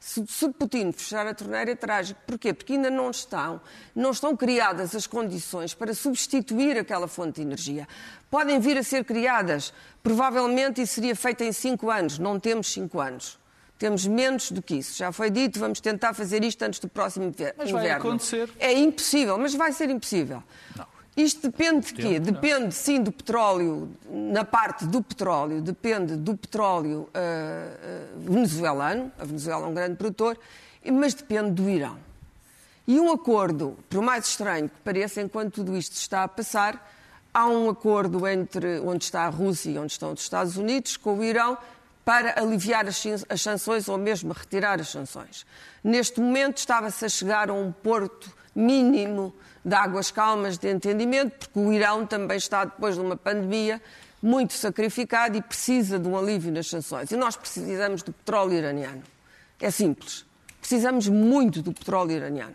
[0.00, 2.20] Se, se Putin fechar a torneira é trágico.
[2.26, 2.52] Porquê?
[2.52, 3.60] Porque ainda não estão,
[3.94, 7.86] não estão criadas as condições para substituir aquela fonte de energia.
[8.28, 12.18] Podem vir a ser criadas, provavelmente isso seria feito em cinco anos.
[12.18, 13.38] Não temos cinco anos.
[13.78, 14.98] Temos menos do que isso.
[14.98, 18.08] Já foi dito, vamos tentar fazer isto antes do próximo inver- Mas vai inverno.
[18.08, 18.50] acontecer.
[18.58, 20.42] É impossível, mas vai ser impossível.
[21.18, 22.20] Isto depende de quê?
[22.20, 29.24] Depende, sim, do petróleo, na parte do petróleo, depende do petróleo ah, ah, venezuelano, a
[29.24, 30.38] Venezuela é um grande produtor,
[30.92, 31.98] mas depende do Irão.
[32.86, 36.88] E um acordo, por mais estranho que pareça, enquanto tudo isto está a passar,
[37.34, 41.18] há um acordo entre onde está a Rússia e onde estão os Estados Unidos com
[41.18, 41.58] o Irão
[42.04, 45.44] para aliviar as sanções ou mesmo retirar as sanções.
[45.82, 49.34] Neste momento estava-se a chegar a um porto mínimo
[49.64, 53.80] de águas calmas de entendimento, porque o Irão também está, depois de uma pandemia,
[54.22, 57.10] muito sacrificado e precisa de um alívio nas sanções.
[57.10, 59.02] E nós precisamos do petróleo iraniano.
[59.60, 60.24] É simples.
[60.60, 62.54] Precisamos muito do petróleo iraniano.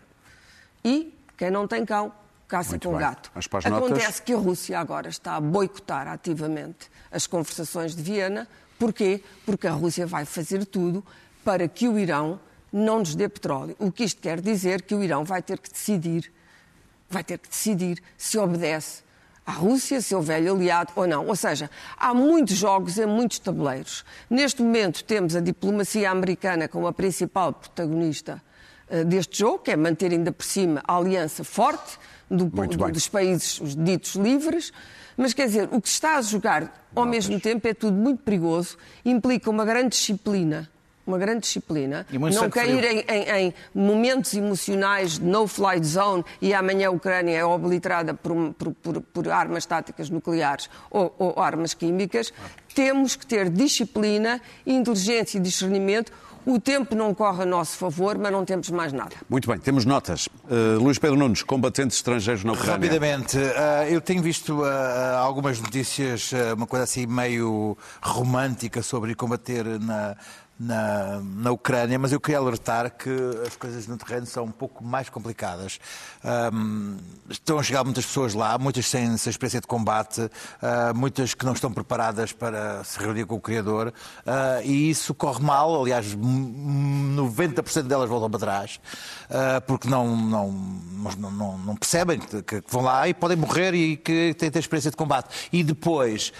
[0.84, 2.12] E quem não tem cão,
[2.46, 3.00] caça Muito com bem.
[3.00, 3.30] gato.
[3.34, 8.46] Acontece notas- que a Rússia agora está a boicotar ativamente as conversações de Viena.
[8.78, 9.22] Porquê?
[9.46, 11.04] Porque a Rússia vai fazer tudo
[11.44, 12.38] para que o Irão
[12.72, 13.74] não nos dê petróleo.
[13.78, 16.30] O que isto quer dizer que o Irão vai ter que decidir,
[17.14, 19.02] vai ter que decidir se obedece
[19.46, 21.26] à Rússia, seu velho aliado ou não.
[21.26, 24.04] Ou seja, há muitos jogos em muitos tabuleiros.
[24.28, 28.42] Neste momento temos a diplomacia americana como a principal protagonista
[28.88, 31.98] eh, deste jogo, que é manter ainda por cima a aliança forte
[32.30, 34.72] do- do- dos países os ditos livres.
[35.16, 38.22] Mas quer dizer, o que se está a jogar ao mesmo tempo é tudo muito
[38.22, 40.68] perigoso, implica uma grande disciplina.
[41.06, 42.06] Uma grande disciplina.
[42.10, 47.36] E Não cair em, em- em momentos emocionais de no-flight zone e amanhã a Ucrânia
[47.36, 52.32] é obliterada por, por- por- por armas táticas nucleares ou, ou armas químicas.
[52.74, 56.10] Temos que ter disciplina, inteligência e discernimento.
[56.46, 59.16] O tempo não corre a nosso favor, mas não temos mais nada.
[59.30, 60.26] Muito bem, temos notas.
[60.44, 62.72] Uh, Luís Pedro Nunes, combatentes estrangeiros na Ucrânia.
[62.74, 69.64] Rapidamente, eh, eu tenho visto eh, algumas notícias, uma coisa assim meio romântica sobre combater
[69.80, 70.14] na,
[70.58, 73.10] na, na Ucrânia, mas eu queria alertar que
[73.46, 75.78] as coisas no terreno são um pouco mais complicadas.
[76.22, 76.96] Ahm,
[77.28, 80.30] estão a chegar muitas pessoas lá, muitas sem, sem experiência de combate,
[80.62, 83.92] ah, muitas que não estão preparadas para se reunir com o Criador,
[84.26, 88.80] ah, e isso corre mal, aliás, m- 90% delas voltam para trás,
[89.30, 90.52] ah, porque não, não,
[91.18, 94.90] não, não- percebem que, que vão lá e podem morrer e que têm, têm experiência
[94.90, 95.48] de combate.
[95.52, 96.32] E depois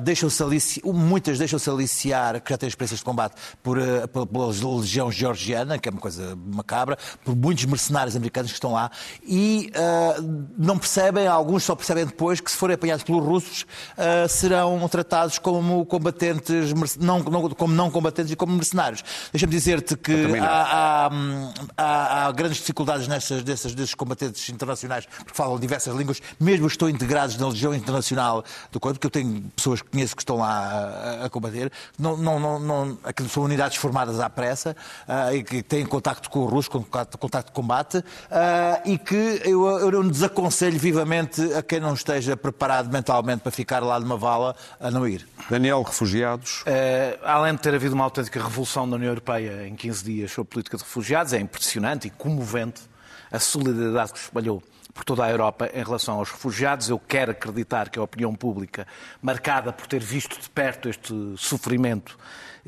[0.00, 0.38] deixam-se
[0.84, 5.78] muitas deixam-se aliciar, que já têm experiências de combate, por, ah, pela, pela legião georgiana,
[5.78, 8.90] que é uma coisa macabra, por muitos mercenários americanos que estão lá,
[9.22, 10.16] e ah,
[10.56, 15.38] não percebem, alguns só percebem depois, que se forem apanhados pelos russos, ah, serão tratados
[15.38, 19.02] como combatentes, não, não- como não combatentes e como mercenários.
[19.32, 25.06] Deixa-me dizer-te que há, há, hum, há- há grandes dificuldades nestas, desses, desses combatentes internacionais,
[25.06, 29.10] porque falam diversas línguas, mesmo que estão integrados na Legião Internacional do Corpo, porque eu
[29.22, 32.98] tenho pessoas que conheço que estão lá a, a combater, não, não, não, não,
[33.28, 37.50] são unidades formadas à pressa ah, e que têm contacto com o russo, contacto, contacto
[37.50, 42.90] de combate, ah, e que eu, eu não desaconselho vivamente a quem não esteja preparado
[42.90, 45.26] mentalmente para ficar lá numa vala a não ir.
[45.50, 46.62] Daniel, refugiados.
[46.66, 50.50] Eh, além de ter havido uma autêntica revolução da União Europeia em 15 dias sobre
[50.50, 52.82] política de refugiados, é impressionante e comovente
[53.30, 54.62] a solidariedade que se espalhou
[54.94, 56.88] por toda a Europa em relação aos refugiados.
[56.88, 58.86] Eu quero acreditar que a opinião pública,
[59.22, 62.18] marcada por ter visto de perto este sofrimento,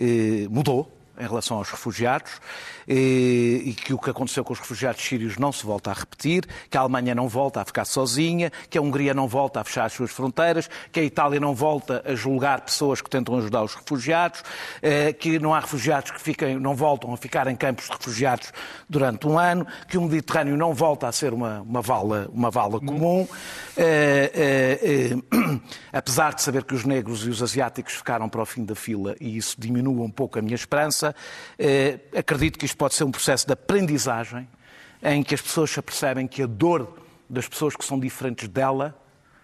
[0.00, 2.32] eh, mudou em relação aos refugiados
[2.88, 6.46] eh, e que o que aconteceu com os refugiados sírios não se volta a repetir,
[6.68, 9.84] que a Alemanha não volta a ficar sozinha, que a Hungria não volta a fechar
[9.84, 13.74] as suas fronteiras, que a Itália não volta a julgar pessoas que tentam ajudar os
[13.74, 14.42] refugiados,
[14.82, 18.52] eh, que não há refugiados que fiquem, não voltam a ficar em campos de refugiados
[18.88, 22.80] durante um ano, que o Mediterrâneo não volta a ser uma, uma vala, uma vala
[22.80, 23.28] comum.
[23.76, 25.10] Eh,
[25.92, 29.14] apesar de saber que os negros e os asiáticos ficaram para o fim da fila
[29.20, 31.09] e isso diminua um pouco a minha esperança,
[31.58, 34.48] eh, acredito que isto pode ser um processo de aprendizagem
[35.02, 36.98] em que as pessoas se apercebem que a dor
[37.28, 38.94] das pessoas que são diferentes dela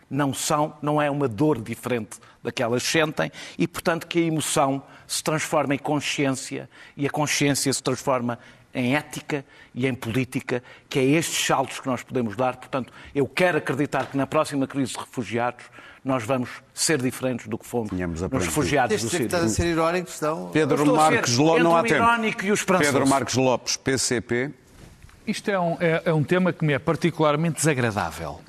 [0.09, 4.23] não são, não é uma dor diferente da que elas sentem e, portanto, que a
[4.23, 8.39] emoção se transforma em consciência e a consciência se transforma
[8.73, 9.45] em ética
[9.75, 12.57] e em política, que é estes saltos que nós podemos dar.
[12.57, 15.65] Portanto, eu quero acreditar que na próxima crise de refugiados
[16.07, 19.27] nós vamos ser diferentes do que fomos Tínhamos nos refugiados do Sírio.
[19.27, 20.51] estás a ser irónico, estão.
[20.53, 21.95] Pedro estou a ser Marques Lopes, não há tempo.
[22.05, 22.65] e.
[22.79, 24.51] Pedro Marques Lopes, PCP.
[25.27, 28.41] Isto é um, é- é um tema que me é particularmente desagradável.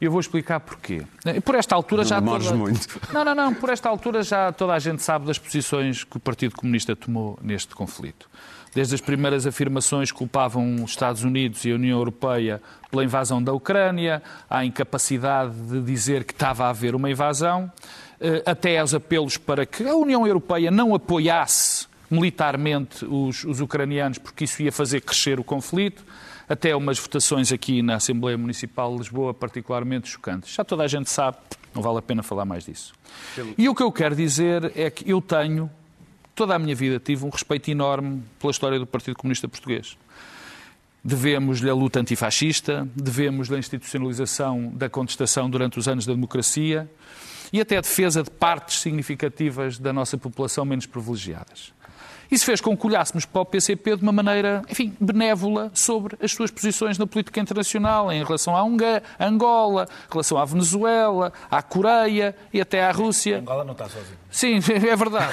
[0.00, 1.02] E eu vou explicar porquê.
[1.44, 2.54] Por esta altura Não já toda...
[2.56, 3.00] muito.
[3.12, 3.54] Não, não, não.
[3.54, 7.38] Por esta altura já toda a gente sabe das posições que o Partido Comunista tomou
[7.40, 8.28] neste conflito.
[8.74, 12.60] Desde as primeiras afirmações que culpavam os Estados Unidos e a União Europeia
[12.90, 17.70] pela invasão da Ucrânia, à incapacidade de dizer que estava a haver uma invasão,
[18.20, 24.18] eh, até aos apelos para que a União Europeia não apoiasse militarmente os, os ucranianos,
[24.18, 26.04] porque isso ia fazer crescer o conflito,
[26.48, 30.54] até umas votações aqui na Assembleia Municipal de Lisboa particularmente chocantes.
[30.54, 31.38] Já toda a gente sabe,
[31.74, 32.92] não vale a pena falar mais disso.
[33.56, 35.70] E o que eu quero dizer é que eu tenho,
[36.34, 39.96] toda a minha vida, tive um respeito enorme pela história do Partido Comunista Português.
[41.02, 46.90] Devemos-lhe a luta antifascista, devemos-lhe a institucionalização da contestação durante os anos da democracia
[47.52, 51.72] e até a defesa de partes significativas da nossa população menos privilegiadas.
[52.30, 56.32] Isso fez com que olhássemos para o PCP de uma maneira, enfim, benévola sobre as
[56.32, 58.60] suas posições na política internacional em relação à
[59.20, 63.38] Angola, em relação à Venezuela, à Coreia e até à Rússia.
[63.38, 64.18] Angola não está sozinho.
[64.30, 65.32] Sim, é verdade.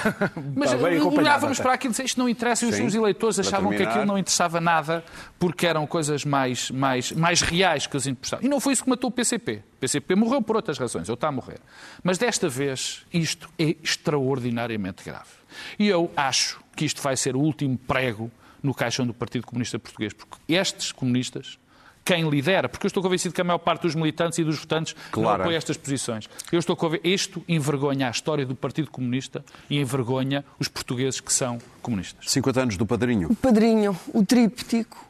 [0.55, 1.63] Mas olhávamos até.
[1.63, 4.17] para aquilo e dizíamos, isto não interessa, e os seus eleitores achavam que aquilo não
[4.17, 5.03] interessava nada
[5.39, 8.45] porque eram coisas mais, mais, mais reais que os interessavam.
[8.45, 9.63] E não foi isso que matou o PCP.
[9.77, 11.59] O PCP morreu por outras razões, ou está a morrer.
[12.03, 15.40] Mas desta vez isto é extraordinariamente grave.
[15.79, 18.31] E eu acho que isto vai ser o último prego
[18.63, 21.57] no caixão do Partido Comunista Português, porque estes comunistas,
[22.05, 24.95] quem lidera, porque eu estou convencido que a maior parte dos militantes e dos votantes
[24.95, 25.43] não Claro.
[25.43, 26.29] apoia estas posições.
[26.51, 31.31] Eu estou convencido, isto envergonha a história do Partido Comunista e envergonha os portugueses que
[31.33, 32.29] são comunistas.
[32.31, 33.29] 50 anos do padrinho.
[33.31, 35.03] O Padrinho, o tríptico,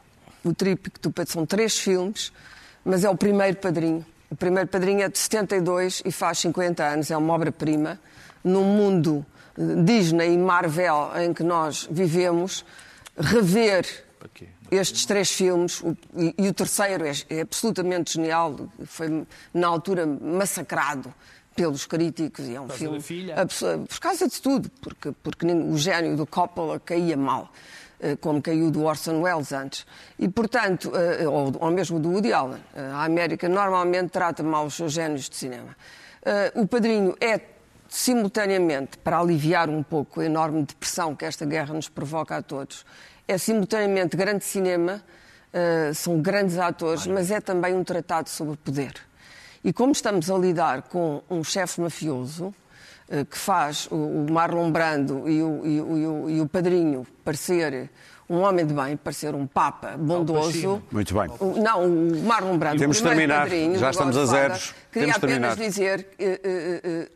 [0.44, 2.32] o tríptico do Padrinho, são três filmes,
[2.84, 4.04] mas é o primeiro Padrinho.
[4.30, 7.98] O primeiro Padrinho é de 72 e faz 50 anos, é uma obra-prima.
[8.42, 9.24] Num mundo
[9.84, 12.64] Disney e Marvel em que nós vivemos,
[13.16, 13.86] rever
[14.70, 20.06] estes três filmes, o- e, e o terceiro é, é absolutamente genial, foi na altura
[20.06, 21.12] massacrado
[21.54, 23.00] pelos críticos e é um causa filme
[23.86, 27.52] por causa de tudo, porque, porque nem- o gênio do Coppola caía mal,
[28.00, 29.84] eh, como caiu do Orson Welles antes.
[30.18, 32.62] E, portanto, eh, ou, ou mesmo do Woody Allen.
[32.74, 35.76] Eh, A América normalmente trata mal os seus génios de cinema.
[36.54, 37.36] O Padrinho é,
[37.96, 42.86] simultaneamente, para aliviar um pouco a enorme depressão que esta guerra nos provoca a todos,
[43.28, 45.02] é simultaneamente grande cinema,
[45.52, 48.94] eh, são grandes atores, mas é também um tratado sobre poder.
[49.62, 52.54] E como estamos a lidar com um chefe mafioso,
[53.10, 56.48] eh, que faz o o Marlon Brando e o, e o- e o- e o
[56.48, 57.90] padrinho parecer
[58.32, 60.82] um homem de bem, parecer um papa bondoso.
[60.90, 61.28] Muito bem.
[61.62, 62.78] Não, o Marlon Brando.
[62.78, 63.42] Temos de terminar.
[63.42, 64.74] padrinho Já estamos a zeros.
[64.90, 65.56] Queria Temos apenas terminar.
[65.56, 67.10] dizer eh, eh, eh,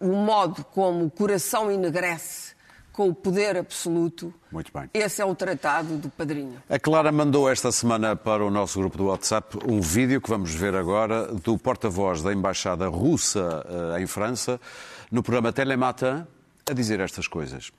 [0.00, 2.52] o modo como o coração enegrece
[2.92, 4.32] com o poder absoluto.
[4.50, 4.88] Muito bem.
[4.94, 6.62] Esse é o tratado do padrinho.
[6.68, 10.54] A Clara mandou esta semana para o nosso grupo do WhatsApp um vídeo que vamos
[10.54, 13.64] ver agora do porta-voz da Embaixada Russa
[13.96, 14.60] eh, em França,
[15.10, 16.24] no programa Telematin,
[16.68, 17.72] a dizer estas coisas.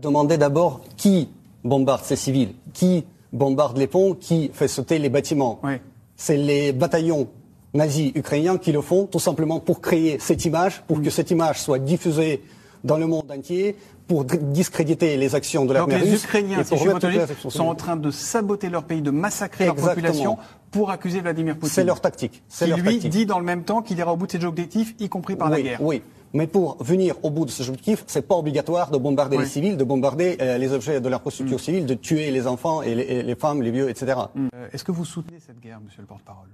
[0.00, 1.28] Demandez d'abord qui
[1.64, 5.58] bombarde ces civils, qui bombarde les ponts, qui fait sauter les bâtiments.
[5.64, 5.72] Oui.
[6.16, 7.28] C'est les bataillons
[7.74, 11.60] nazis ukrainiens qui le font tout simplement pour créer cette image, pour que cette image
[11.60, 12.42] soit diffusée
[12.84, 13.76] dans le monde entier,
[14.06, 16.24] pour discréditer les actions de l'armée les russe.
[16.24, 19.74] Ukrainiens, si je les actions sont en train de saboter leur pays, de massacrer leur
[19.74, 20.38] population
[20.70, 21.74] pour accuser Vladimir Poutine.
[21.74, 22.42] C'est leur tactique.
[22.48, 23.10] C'est Qui leur lui tactique.
[23.10, 25.50] dit dans le même temps qu'il ira au bout de ses objectifs, y compris par
[25.50, 25.82] la guerre.
[25.82, 26.02] Oui,
[26.32, 29.44] mais pour venir au bout de ces objectifs, c'est pas obligatoire de bombarder Oui.
[29.44, 32.94] les civils, de bombarder euh, les objets de l'infrastructure civile, de tuer les enfants et
[32.94, 34.18] les, et les femmes, les vieux, etc.
[34.36, 36.48] Euh, Est-ce que vous soutenez cette guerre, monsieur le porte-parole?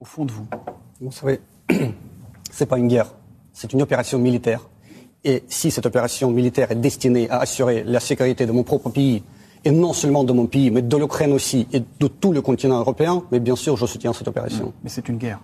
[0.00, 0.46] Au fond de vous
[1.00, 1.40] Vous savez,
[2.50, 3.12] c'est pas une guerre,
[3.52, 4.68] c'est une opération militaire.
[5.24, 9.22] Et si cette opération militaire est destinée à assurer la sécurité de mon propre pays,
[9.64, 12.80] et non seulement de mon pays, mais de l'Ukraine aussi, et de tout le continent
[12.80, 14.72] européen, mais bien sûr, je soutiens cette opération.
[14.82, 15.38] Mais c'est une guerre.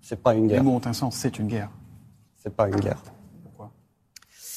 [0.00, 0.62] C'est pas une Les guerre.
[0.64, 1.70] mots ont un sens, c'est une guerre.
[2.36, 3.02] C'est pas une guerre.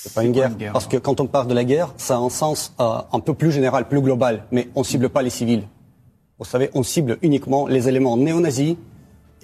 [0.10, 0.50] C'est pas une guerre.
[0.50, 2.98] une guerre, Parce que quand on parle de la guerre, ça a un sens euh,
[3.14, 5.64] un peu plus général, plus global, mais on cible pas les civils.
[6.40, 8.76] Vous savez, on cible uniquement les éléments néo-nazis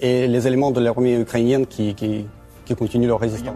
[0.00, 2.26] et les éléments de l'armée ukrainienne qui, qui,
[2.64, 3.54] qui continuent leur résistance.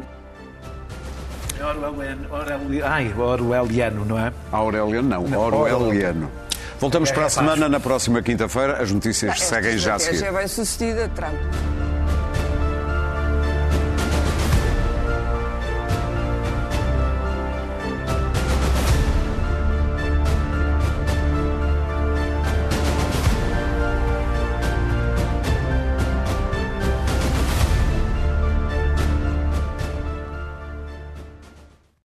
[3.18, 4.32] Orwelliano, não é?
[4.52, 6.30] Aureliano não, Orwelliano.
[6.78, 8.80] Voltamos para a semana, na próxima quinta-feira.
[8.80, 10.24] As notícias seguem já a seguir.
[10.24, 11.34] é bem sucedida, Trump.